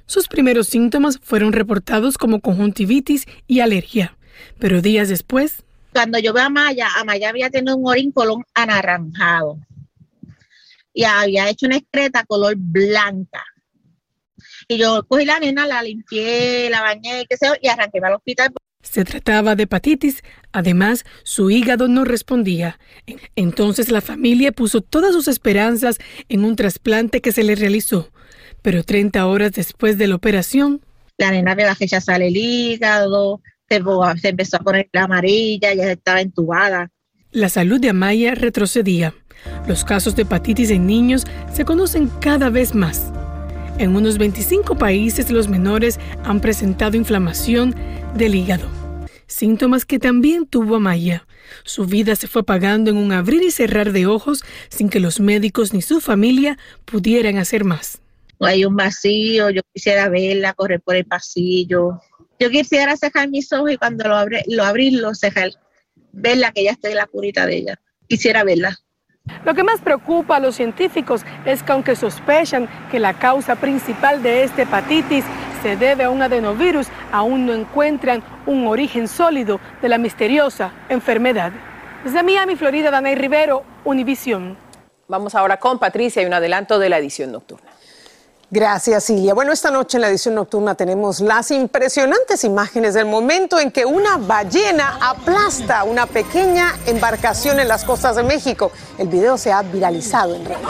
Sus 0.06 0.26
primeros 0.26 0.68
síntomas 0.68 1.18
fueron 1.22 1.52
reportados 1.52 2.16
como 2.16 2.40
conjuntivitis 2.40 3.26
y 3.46 3.60
alergia, 3.60 4.16
pero 4.58 4.80
días 4.80 5.10
después... 5.10 5.62
Cuando 5.92 6.18
yo 6.18 6.32
veo 6.32 6.44
a 6.44 6.48
Maya, 6.48 6.88
a 6.96 7.04
Maya 7.04 7.28
había 7.28 7.50
tenido 7.50 7.76
un 7.76 7.86
orincolón 7.86 8.42
anaranjado 8.54 9.58
y 10.94 11.04
había 11.04 11.50
hecho 11.50 11.66
una 11.66 11.76
excreta 11.76 12.24
color 12.24 12.54
blanca. 12.56 13.44
Y 14.66 14.78
yo 14.78 15.04
cogí 15.06 15.26
la 15.26 15.40
nena, 15.40 15.66
la 15.66 15.82
limpié, 15.82 16.70
la 16.70 16.80
bañé, 16.80 17.26
qué 17.28 17.36
sé 17.36 17.48
yo, 17.48 17.52
y 17.60 17.68
arranqué 17.68 17.98
al 18.02 18.14
hospital. 18.14 18.50
Se 18.84 19.04
trataba 19.04 19.56
de 19.56 19.64
hepatitis, 19.64 20.22
además 20.52 21.04
su 21.24 21.50
hígado 21.50 21.88
no 21.88 22.04
respondía. 22.04 22.78
Entonces 23.34 23.90
la 23.90 24.00
familia 24.00 24.52
puso 24.52 24.82
todas 24.82 25.12
sus 25.12 25.26
esperanzas 25.26 25.98
en 26.28 26.44
un 26.44 26.54
trasplante 26.54 27.20
que 27.20 27.32
se 27.32 27.42
le 27.42 27.56
realizó. 27.56 28.12
Pero 28.62 28.84
30 28.84 29.26
horas 29.26 29.52
después 29.52 29.98
de 29.98 30.06
la 30.06 30.14
operación... 30.14 30.80
La 31.16 31.30
nena 31.30 31.54
me 31.54 31.64
que 31.78 31.86
ya 31.86 32.00
sale 32.00 32.28
el 32.28 32.36
hígado, 32.36 33.40
se, 33.68 33.82
se 34.20 34.28
empezó 34.28 34.58
a 34.58 34.60
poner 34.60 34.88
la 34.92 35.04
amarilla, 35.04 35.72
ya 35.74 35.90
estaba 35.90 36.20
entubada. 36.20 36.90
La 37.30 37.48
salud 37.48 37.80
de 37.80 37.88
Amaya 37.88 38.34
retrocedía. 38.34 39.14
Los 39.66 39.84
casos 39.84 40.14
de 40.14 40.22
hepatitis 40.22 40.70
en 40.70 40.86
niños 40.86 41.24
se 41.52 41.64
conocen 41.64 42.08
cada 42.20 42.50
vez 42.50 42.74
más. 42.74 43.12
En 43.78 43.96
unos 43.96 44.18
25 44.18 44.76
países 44.76 45.30
los 45.30 45.48
menores 45.48 45.98
han 46.22 46.40
presentado 46.40 46.96
inflamación 46.96 47.74
del 48.14 48.34
hígado, 48.34 48.68
síntomas 49.26 49.84
que 49.84 49.98
también 49.98 50.46
tuvo 50.46 50.76
Amaya. 50.76 51.26
Su 51.64 51.86
vida 51.86 52.14
se 52.16 52.28
fue 52.28 52.42
apagando 52.42 52.90
en 52.90 52.96
un 52.96 53.12
abrir 53.12 53.42
y 53.42 53.50
cerrar 53.50 53.92
de 53.92 54.06
ojos 54.06 54.44
sin 54.68 54.88
que 54.88 55.00
los 55.00 55.20
médicos 55.20 55.74
ni 55.74 55.82
su 55.82 56.00
familia 56.00 56.56
pudieran 56.84 57.38
hacer 57.38 57.64
más. 57.64 58.00
Hay 58.40 58.64
un 58.64 58.76
vacío, 58.76 59.50
yo 59.50 59.62
quisiera 59.72 60.08
verla, 60.08 60.54
correr 60.54 60.80
por 60.80 60.96
el 60.96 61.04
pasillo. 61.04 62.00
Yo 62.38 62.50
quisiera 62.50 62.96
cejar 62.96 63.28
mis 63.30 63.52
ojos 63.52 63.72
y 63.72 63.76
cuando 63.76 64.08
lo, 64.08 64.16
abre, 64.16 64.44
lo 64.48 64.64
abrí, 64.64 64.90
lo 64.90 65.14
cejar, 65.14 65.50
verla 66.12 66.52
que 66.52 66.64
ya 66.64 66.72
estoy 66.72 66.92
en 66.92 66.98
la 66.98 67.06
curita 67.06 67.46
de 67.46 67.56
ella. 67.56 67.80
Quisiera 68.08 68.44
verla. 68.44 68.78
Lo 69.44 69.54
que 69.54 69.64
más 69.64 69.80
preocupa 69.80 70.36
a 70.36 70.40
los 70.40 70.56
científicos 70.56 71.22
es 71.46 71.62
que 71.62 71.72
aunque 71.72 71.96
sospechan 71.96 72.68
que 72.90 72.98
la 72.98 73.18
causa 73.18 73.56
principal 73.56 74.22
de 74.22 74.44
esta 74.44 74.62
hepatitis 74.62 75.24
se 75.64 75.78
debe 75.78 76.04
a 76.04 76.10
un 76.10 76.20
adenovirus, 76.20 76.88
aún 77.10 77.46
no 77.46 77.54
encuentran 77.54 78.22
un 78.44 78.66
origen 78.66 79.08
sólido 79.08 79.60
de 79.80 79.88
la 79.88 79.96
misteriosa 79.96 80.72
enfermedad. 80.90 81.52
Desde 82.04 82.22
Miami, 82.22 82.54
Florida, 82.54 82.90
Danay 82.90 83.14
Rivero, 83.14 83.62
Univisión. 83.82 84.58
Vamos 85.08 85.34
ahora 85.34 85.56
con 85.56 85.78
Patricia 85.78 86.20
y 86.20 86.26
un 86.26 86.34
adelanto 86.34 86.78
de 86.78 86.90
la 86.90 86.98
edición 86.98 87.32
nocturna. 87.32 87.70
Gracias, 88.50 89.04
Silvia. 89.04 89.34
Bueno, 89.34 89.52
esta 89.52 89.70
noche 89.70 89.96
en 89.96 90.02
la 90.02 90.08
edición 90.08 90.34
nocturna 90.34 90.74
tenemos 90.74 91.20
las 91.20 91.50
impresionantes 91.50 92.44
imágenes 92.44 92.94
del 92.94 93.06
momento 93.06 93.58
en 93.58 93.70
que 93.70 93.86
una 93.86 94.18
ballena 94.18 94.98
aplasta 95.00 95.82
una 95.84 96.06
pequeña 96.06 96.74
embarcación 96.86 97.58
en 97.58 97.68
las 97.68 97.84
costas 97.84 98.16
de 98.16 98.22
México. 98.22 98.70
El 98.98 99.08
video 99.08 99.38
se 99.38 99.50
ha 99.50 99.62
viralizado 99.62 100.34
en 100.34 100.44
redes. 100.44 100.60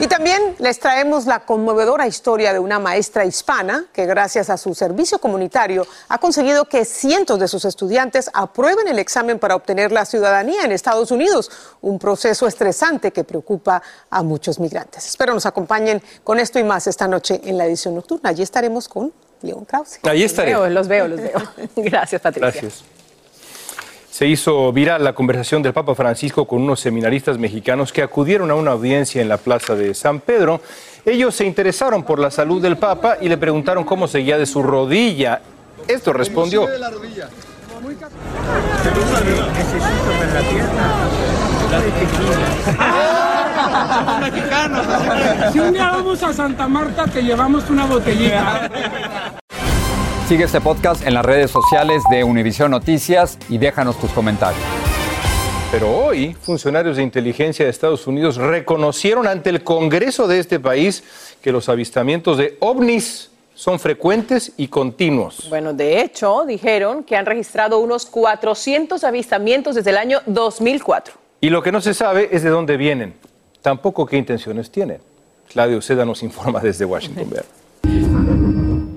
Y 0.00 0.06
también 0.08 0.56
les 0.58 0.80
traemos 0.80 1.26
la 1.26 1.40
conmovedora 1.40 2.06
historia 2.06 2.52
de 2.52 2.58
una 2.58 2.78
maestra 2.78 3.24
hispana 3.24 3.86
que 3.92 4.06
gracias 4.06 4.50
a 4.50 4.58
su 4.58 4.74
servicio 4.74 5.18
comunitario 5.18 5.86
ha 6.08 6.18
conseguido 6.18 6.64
que 6.66 6.84
cientos 6.84 7.38
de 7.38 7.48
sus 7.48 7.64
estudiantes 7.64 8.28
aprueben 8.34 8.88
el 8.88 8.98
examen 8.98 9.38
para 9.38 9.54
obtener 9.54 9.92
la 9.92 10.04
ciudadanía 10.04 10.64
en 10.64 10.72
Estados 10.72 11.10
Unidos, 11.10 11.50
un 11.80 11.98
proceso 11.98 12.46
estresante 12.46 13.12
que 13.12 13.24
preocupa 13.24 13.82
a 14.10 14.22
muchos 14.22 14.58
migrantes. 14.58 15.06
Espero 15.06 15.32
nos 15.32 15.46
acompañen 15.46 16.02
con 16.22 16.40
esto 16.40 16.58
y 16.58 16.64
más 16.64 16.86
esta 16.86 17.03
noche 17.08 17.40
en 17.44 17.58
la 17.58 17.66
edición 17.66 17.94
nocturna. 17.94 18.30
Allí 18.30 18.42
estaremos 18.42 18.88
con 18.88 19.12
León 19.42 19.64
Krause. 19.64 20.00
Allí 20.02 20.22
estaré. 20.22 20.52
Los 20.52 20.60
veo, 20.60 20.70
los 20.70 20.88
veo, 20.88 21.08
los 21.08 21.20
veo. 21.20 21.68
Gracias, 21.76 22.20
Patricia. 22.20 22.50
Gracias. 22.50 22.84
Se 24.10 24.26
hizo 24.28 24.72
viral 24.72 25.02
la 25.02 25.12
conversación 25.12 25.60
del 25.60 25.72
Papa 25.72 25.94
Francisco 25.96 26.46
con 26.46 26.62
unos 26.62 26.78
seminaristas 26.78 27.36
mexicanos 27.36 27.92
que 27.92 28.00
acudieron 28.00 28.48
a 28.52 28.54
una 28.54 28.70
audiencia 28.70 29.20
en 29.20 29.28
la 29.28 29.38
plaza 29.38 29.74
de 29.74 29.92
San 29.92 30.20
Pedro. 30.20 30.60
Ellos 31.04 31.34
se 31.34 31.44
interesaron 31.44 32.04
por 32.04 32.20
la 32.20 32.30
salud 32.30 32.62
del 32.62 32.76
Papa 32.76 33.18
y 33.20 33.28
le 33.28 33.36
preguntaron 33.36 33.82
cómo 33.82 34.06
seguía 34.06 34.38
de 34.38 34.46
su 34.46 34.62
rodilla. 34.62 35.42
Esto 35.88 36.12
respondió. 36.12 36.68
Somos 43.74 44.20
mexicanos. 44.20 44.86
Si 45.52 45.58
un 45.58 45.72
día 45.72 45.90
vamos 45.90 46.22
a 46.22 46.32
Santa 46.32 46.68
Marta, 46.68 47.06
te 47.06 47.22
llevamos 47.22 47.68
una 47.70 47.86
botellita. 47.86 48.70
Sigue 50.28 50.44
este 50.44 50.60
podcast 50.60 51.04
en 51.06 51.14
las 51.14 51.24
redes 51.24 51.50
sociales 51.50 52.02
de 52.10 52.22
Univision 52.22 52.70
Noticias 52.70 53.36
y 53.48 53.58
déjanos 53.58 53.98
tus 53.98 54.12
comentarios. 54.12 54.62
Pero 55.72 55.90
hoy, 55.90 56.34
funcionarios 56.40 56.96
de 56.96 57.02
inteligencia 57.02 57.64
de 57.64 57.70
Estados 57.72 58.06
Unidos 58.06 58.36
reconocieron 58.36 59.26
ante 59.26 59.50
el 59.50 59.64
Congreso 59.64 60.28
de 60.28 60.38
este 60.38 60.60
país 60.60 61.02
que 61.42 61.50
los 61.50 61.68
avistamientos 61.68 62.38
de 62.38 62.56
ovnis 62.60 63.30
son 63.54 63.80
frecuentes 63.80 64.52
y 64.56 64.68
continuos. 64.68 65.48
Bueno, 65.48 65.72
de 65.72 66.00
hecho, 66.00 66.44
dijeron 66.46 67.02
que 67.02 67.16
han 67.16 67.26
registrado 67.26 67.80
unos 67.80 68.06
400 68.06 69.02
avistamientos 69.02 69.74
desde 69.74 69.90
el 69.90 69.96
año 69.96 70.20
2004. 70.26 71.14
Y 71.40 71.50
lo 71.50 71.62
que 71.62 71.72
no 71.72 71.80
se 71.80 71.92
sabe 71.92 72.28
es 72.32 72.42
de 72.42 72.50
dónde 72.50 72.76
vienen, 72.76 73.14
tampoco 73.64 74.04
qué 74.04 74.18
intenciones 74.18 74.70
tienen. 74.70 74.98
Claudio 75.50 75.80
Seda 75.80 76.04
nos 76.04 76.22
informa 76.22 76.60
desde 76.60 76.84
Washington. 76.84 77.30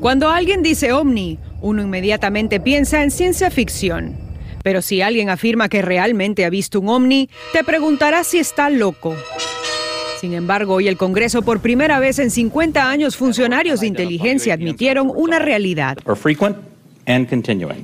Cuando 0.02 0.30
alguien 0.30 0.62
dice 0.62 0.92
ovni, 0.92 1.40
uno 1.62 1.82
inmediatamente 1.82 2.60
piensa 2.60 3.02
en 3.02 3.10
ciencia 3.10 3.50
ficción. 3.50 4.18
Pero 4.64 4.82
si 4.82 5.02
alguien 5.02 5.30
afirma 5.30 5.70
que 5.70 5.82
realmente 5.82 6.44
ha 6.44 6.50
visto 6.50 6.82
un 6.82 6.90
ovni, 6.90 7.30
te 7.54 7.64
preguntará 7.64 8.26
si 8.26 8.40
está 8.40 8.70
loco. 8.70 9.16
Sin 10.20 10.34
embargo, 10.34 10.74
hoy 10.74 10.90
el 10.90 10.98
Congreso, 10.98 11.44
por 11.44 11.62
primera 11.62 12.02
vez 12.02 12.20
en 12.20 12.30
50 12.30 12.90
años, 12.90 13.16
funcionarios 13.16 13.80
de 13.80 13.88
inteligencia 13.88 14.54
admitieron 14.54 15.10
una 15.16 15.40
realidad. 15.40 15.98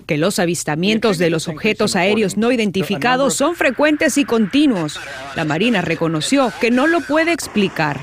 Que 0.05 0.17
los 0.17 0.37
avistamientos 0.37 1.17
de 1.17 1.29
los 1.29 1.47
objetos 1.47 1.95
aéreos 1.95 2.35
no 2.35 2.51
identificados 2.51 3.35
son 3.35 3.55
frecuentes 3.55 4.17
y 4.17 4.25
continuos. 4.25 4.99
La 5.37 5.45
Marina 5.45 5.81
reconoció 5.81 6.51
que 6.59 6.71
no 6.71 6.87
lo 6.87 6.99
puede 6.99 7.31
explicar. 7.31 8.01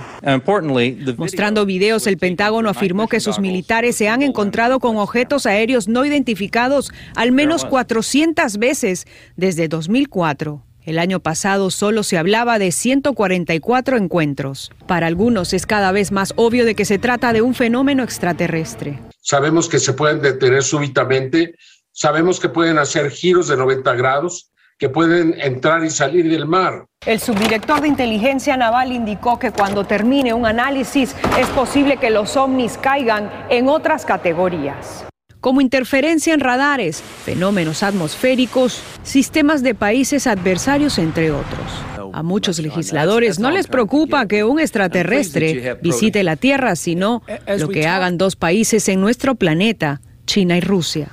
Mostrando 1.19 1.67
videos, 1.67 2.07
el 2.07 2.17
Pentágono 2.17 2.71
afirmó 2.71 3.07
que 3.07 3.21
sus 3.21 3.39
militares 3.39 3.97
se 3.97 4.09
han 4.09 4.23
encontrado 4.23 4.81
con 4.81 4.97
objetos 4.97 5.45
aéreos 5.45 5.89
no 5.89 6.07
identificados 6.07 6.91
al 7.15 7.33
menos 7.33 7.67
400 7.67 8.57
veces 8.57 9.07
desde 9.37 9.69
2004. 9.69 10.63
El 10.83 10.99
año 10.99 11.21
pasado 11.21 11.71
solo 11.71 12.03
se 12.03 12.17
hablaba 12.17 12.59
de 12.59 12.73
144 12.73 13.99
encuentros. 13.99 14.73
Para 14.87 15.07
algunos 15.07 15.53
es 15.53 15.67
cada 15.67 15.93
vez 15.93 16.13
más 16.13 16.33
obvio 16.37 16.65
de 16.65 16.75
que 16.75 16.87
se 16.87 16.99
trata 16.99 17.35
de 17.35 17.43
un 17.43 17.55
fenómeno 17.55 18.03
extraterrestre. 18.03 18.99
Sabemos 19.21 19.69
que 19.69 19.79
se 19.79 19.93
pueden 19.93 20.21
detener 20.21 20.63
súbitamente, 20.63 21.55
sabemos 21.93 22.41
que 22.41 22.49
pueden 22.49 22.79
hacer 22.79 23.11
giros 23.11 23.49
de 23.49 23.57
90 23.57 23.95
grados, 23.95 24.51
que 24.79 24.89
pueden 24.89 25.39
entrar 25.39 25.85
y 25.85 25.91
salir 25.91 26.31
del 26.31 26.47
mar. 26.47 26.87
El 27.05 27.21
subdirector 27.21 27.83
de 27.83 27.89
inteligencia 27.89 28.57
naval 28.57 28.93
indicó 28.93 29.39
que 29.39 29.53
cuando 29.53 29.85
termine 29.85 30.33
un 30.33 30.47
análisis 30.47 31.15
es 31.39 31.49
posible 31.49 31.99
que 31.99 32.11
los 32.11 32.37
ovnis 32.37 32.79
caigan 32.79 33.47
en 33.51 33.69
otras 33.69 34.05
categorías 34.05 35.05
como 35.41 35.61
interferencia 35.61 36.35
en 36.35 36.41
radares, 36.41 37.01
fenómenos 37.01 37.83
atmosféricos, 37.83 38.83
sistemas 39.03 39.63
de 39.63 39.75
países 39.75 40.27
adversarios, 40.27 40.99
entre 40.99 41.31
otros. 41.31 42.00
A 42.12 42.23
muchos 42.23 42.59
legisladores 42.59 43.38
no 43.38 43.51
les 43.51 43.66
preocupa 43.66 44.27
que 44.27 44.44
un 44.44 44.61
extraterrestre 44.61 45.77
visite 45.83 46.23
la 46.23 46.37
Tierra, 46.37 46.77
sino 46.77 47.23
lo 47.59 47.68
que 47.68 47.87
hagan 47.87 48.18
dos 48.18 48.37
países 48.37 48.88
en 48.88 49.01
nuestro 49.01 49.35
planeta, 49.35 50.01
China 50.27 50.57
y 50.57 50.61
Rusia. 50.61 51.09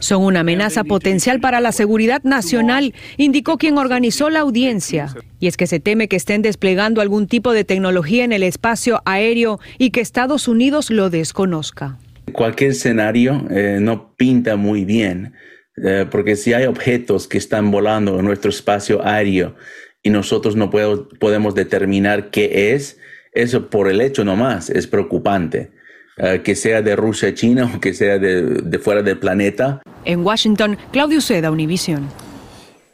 Son 0.00 0.22
una 0.22 0.40
amenaza 0.40 0.84
potencial 0.84 1.40
para 1.40 1.60
la 1.60 1.72
seguridad 1.72 2.22
nacional, 2.22 2.94
indicó 3.16 3.56
quien 3.56 3.78
organizó 3.78 4.28
la 4.28 4.40
audiencia. 4.40 5.14
Y 5.40 5.46
es 5.46 5.56
que 5.56 5.66
se 5.66 5.80
teme 5.80 6.08
que 6.08 6.16
estén 6.16 6.42
desplegando 6.42 7.00
algún 7.00 7.28
tipo 7.28 7.52
de 7.52 7.64
tecnología 7.64 8.24
en 8.24 8.32
el 8.32 8.42
espacio 8.42 9.00
aéreo 9.06 9.58
y 9.78 9.90
que 9.90 10.00
Estados 10.00 10.48
Unidos 10.48 10.90
lo 10.90 11.08
desconozca. 11.08 11.98
Cualquier 12.32 12.72
escenario 12.72 13.46
eh, 13.50 13.78
no 13.80 14.14
pinta 14.16 14.56
muy 14.56 14.84
bien, 14.84 15.32
eh, 15.76 16.06
porque 16.10 16.36
si 16.36 16.52
hay 16.52 16.66
objetos 16.66 17.28
que 17.28 17.38
están 17.38 17.70
volando 17.70 18.18
en 18.18 18.24
nuestro 18.24 18.50
espacio 18.50 19.04
aéreo 19.06 19.54
y 20.02 20.10
nosotros 20.10 20.56
no 20.56 20.70
podemos 20.70 21.54
determinar 21.54 22.30
qué 22.30 22.74
es, 22.74 22.98
eso 23.32 23.70
por 23.70 23.88
el 23.88 24.00
hecho 24.00 24.24
nomás 24.24 24.70
es 24.70 24.86
preocupante. 24.86 25.70
Eh, 26.18 26.42
que 26.44 26.54
sea 26.54 26.82
de 26.82 26.94
Rusia, 26.94 27.32
China 27.32 27.72
o 27.74 27.80
que 27.80 27.94
sea 27.94 28.18
de, 28.18 28.42
de 28.42 28.78
fuera 28.78 29.00
del 29.02 29.18
planeta. 29.18 29.80
En 30.04 30.20
Washington, 30.22 30.76
Claudio 30.92 31.22
Seda, 31.22 31.50
Univision. 31.50 32.06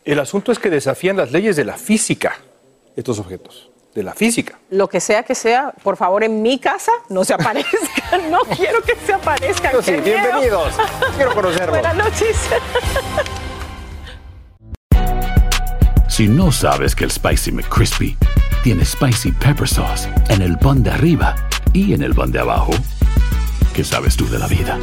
El 0.04 0.20
asunto 0.20 0.52
es 0.52 0.60
que 0.60 0.70
desafían 0.70 1.16
las 1.16 1.32
leyes 1.32 1.56
de 1.56 1.64
la 1.64 1.76
física 1.76 2.36
estos 2.94 3.18
objetos 3.18 3.70
de 3.98 4.04
la 4.04 4.14
física. 4.14 4.58
Lo 4.70 4.88
que 4.88 5.00
sea 5.00 5.24
que 5.24 5.34
sea, 5.34 5.74
por 5.82 5.96
favor, 5.96 6.22
en 6.22 6.40
mi 6.40 6.58
casa 6.58 6.92
no 7.10 7.24
se 7.24 7.34
aparezca. 7.34 7.68
No 8.30 8.40
quiero 8.56 8.80
que 8.82 8.96
se 9.04 9.12
aparezca. 9.12 9.70
Sí, 9.82 9.92
bienvenidos. 9.92 10.72
Quiero 11.16 11.34
conocerlos. 11.34 11.70
Buenas 11.70 11.94
noches. 11.94 12.36
Si 16.08 16.26
no 16.26 16.50
sabes 16.50 16.94
que 16.94 17.04
el 17.04 17.10
Spicy 17.10 17.52
McCrispy 17.52 18.16
tiene 18.62 18.84
Spicy 18.84 19.32
Pepper 19.32 19.68
Sauce 19.68 20.08
en 20.30 20.40
el 20.40 20.58
pan 20.58 20.82
de 20.82 20.90
arriba 20.90 21.34
y 21.74 21.92
en 21.92 22.02
el 22.02 22.14
pan 22.14 22.32
de 22.32 22.40
abajo, 22.40 22.72
¿qué 23.74 23.84
sabes 23.84 24.16
tú 24.16 24.26
de 24.28 24.38
la 24.38 24.46
vida? 24.46 24.78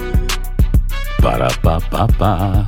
Para, 1.21 1.47
pa, 1.47 1.79
pa, 1.79 2.05
pa. 2.07 2.67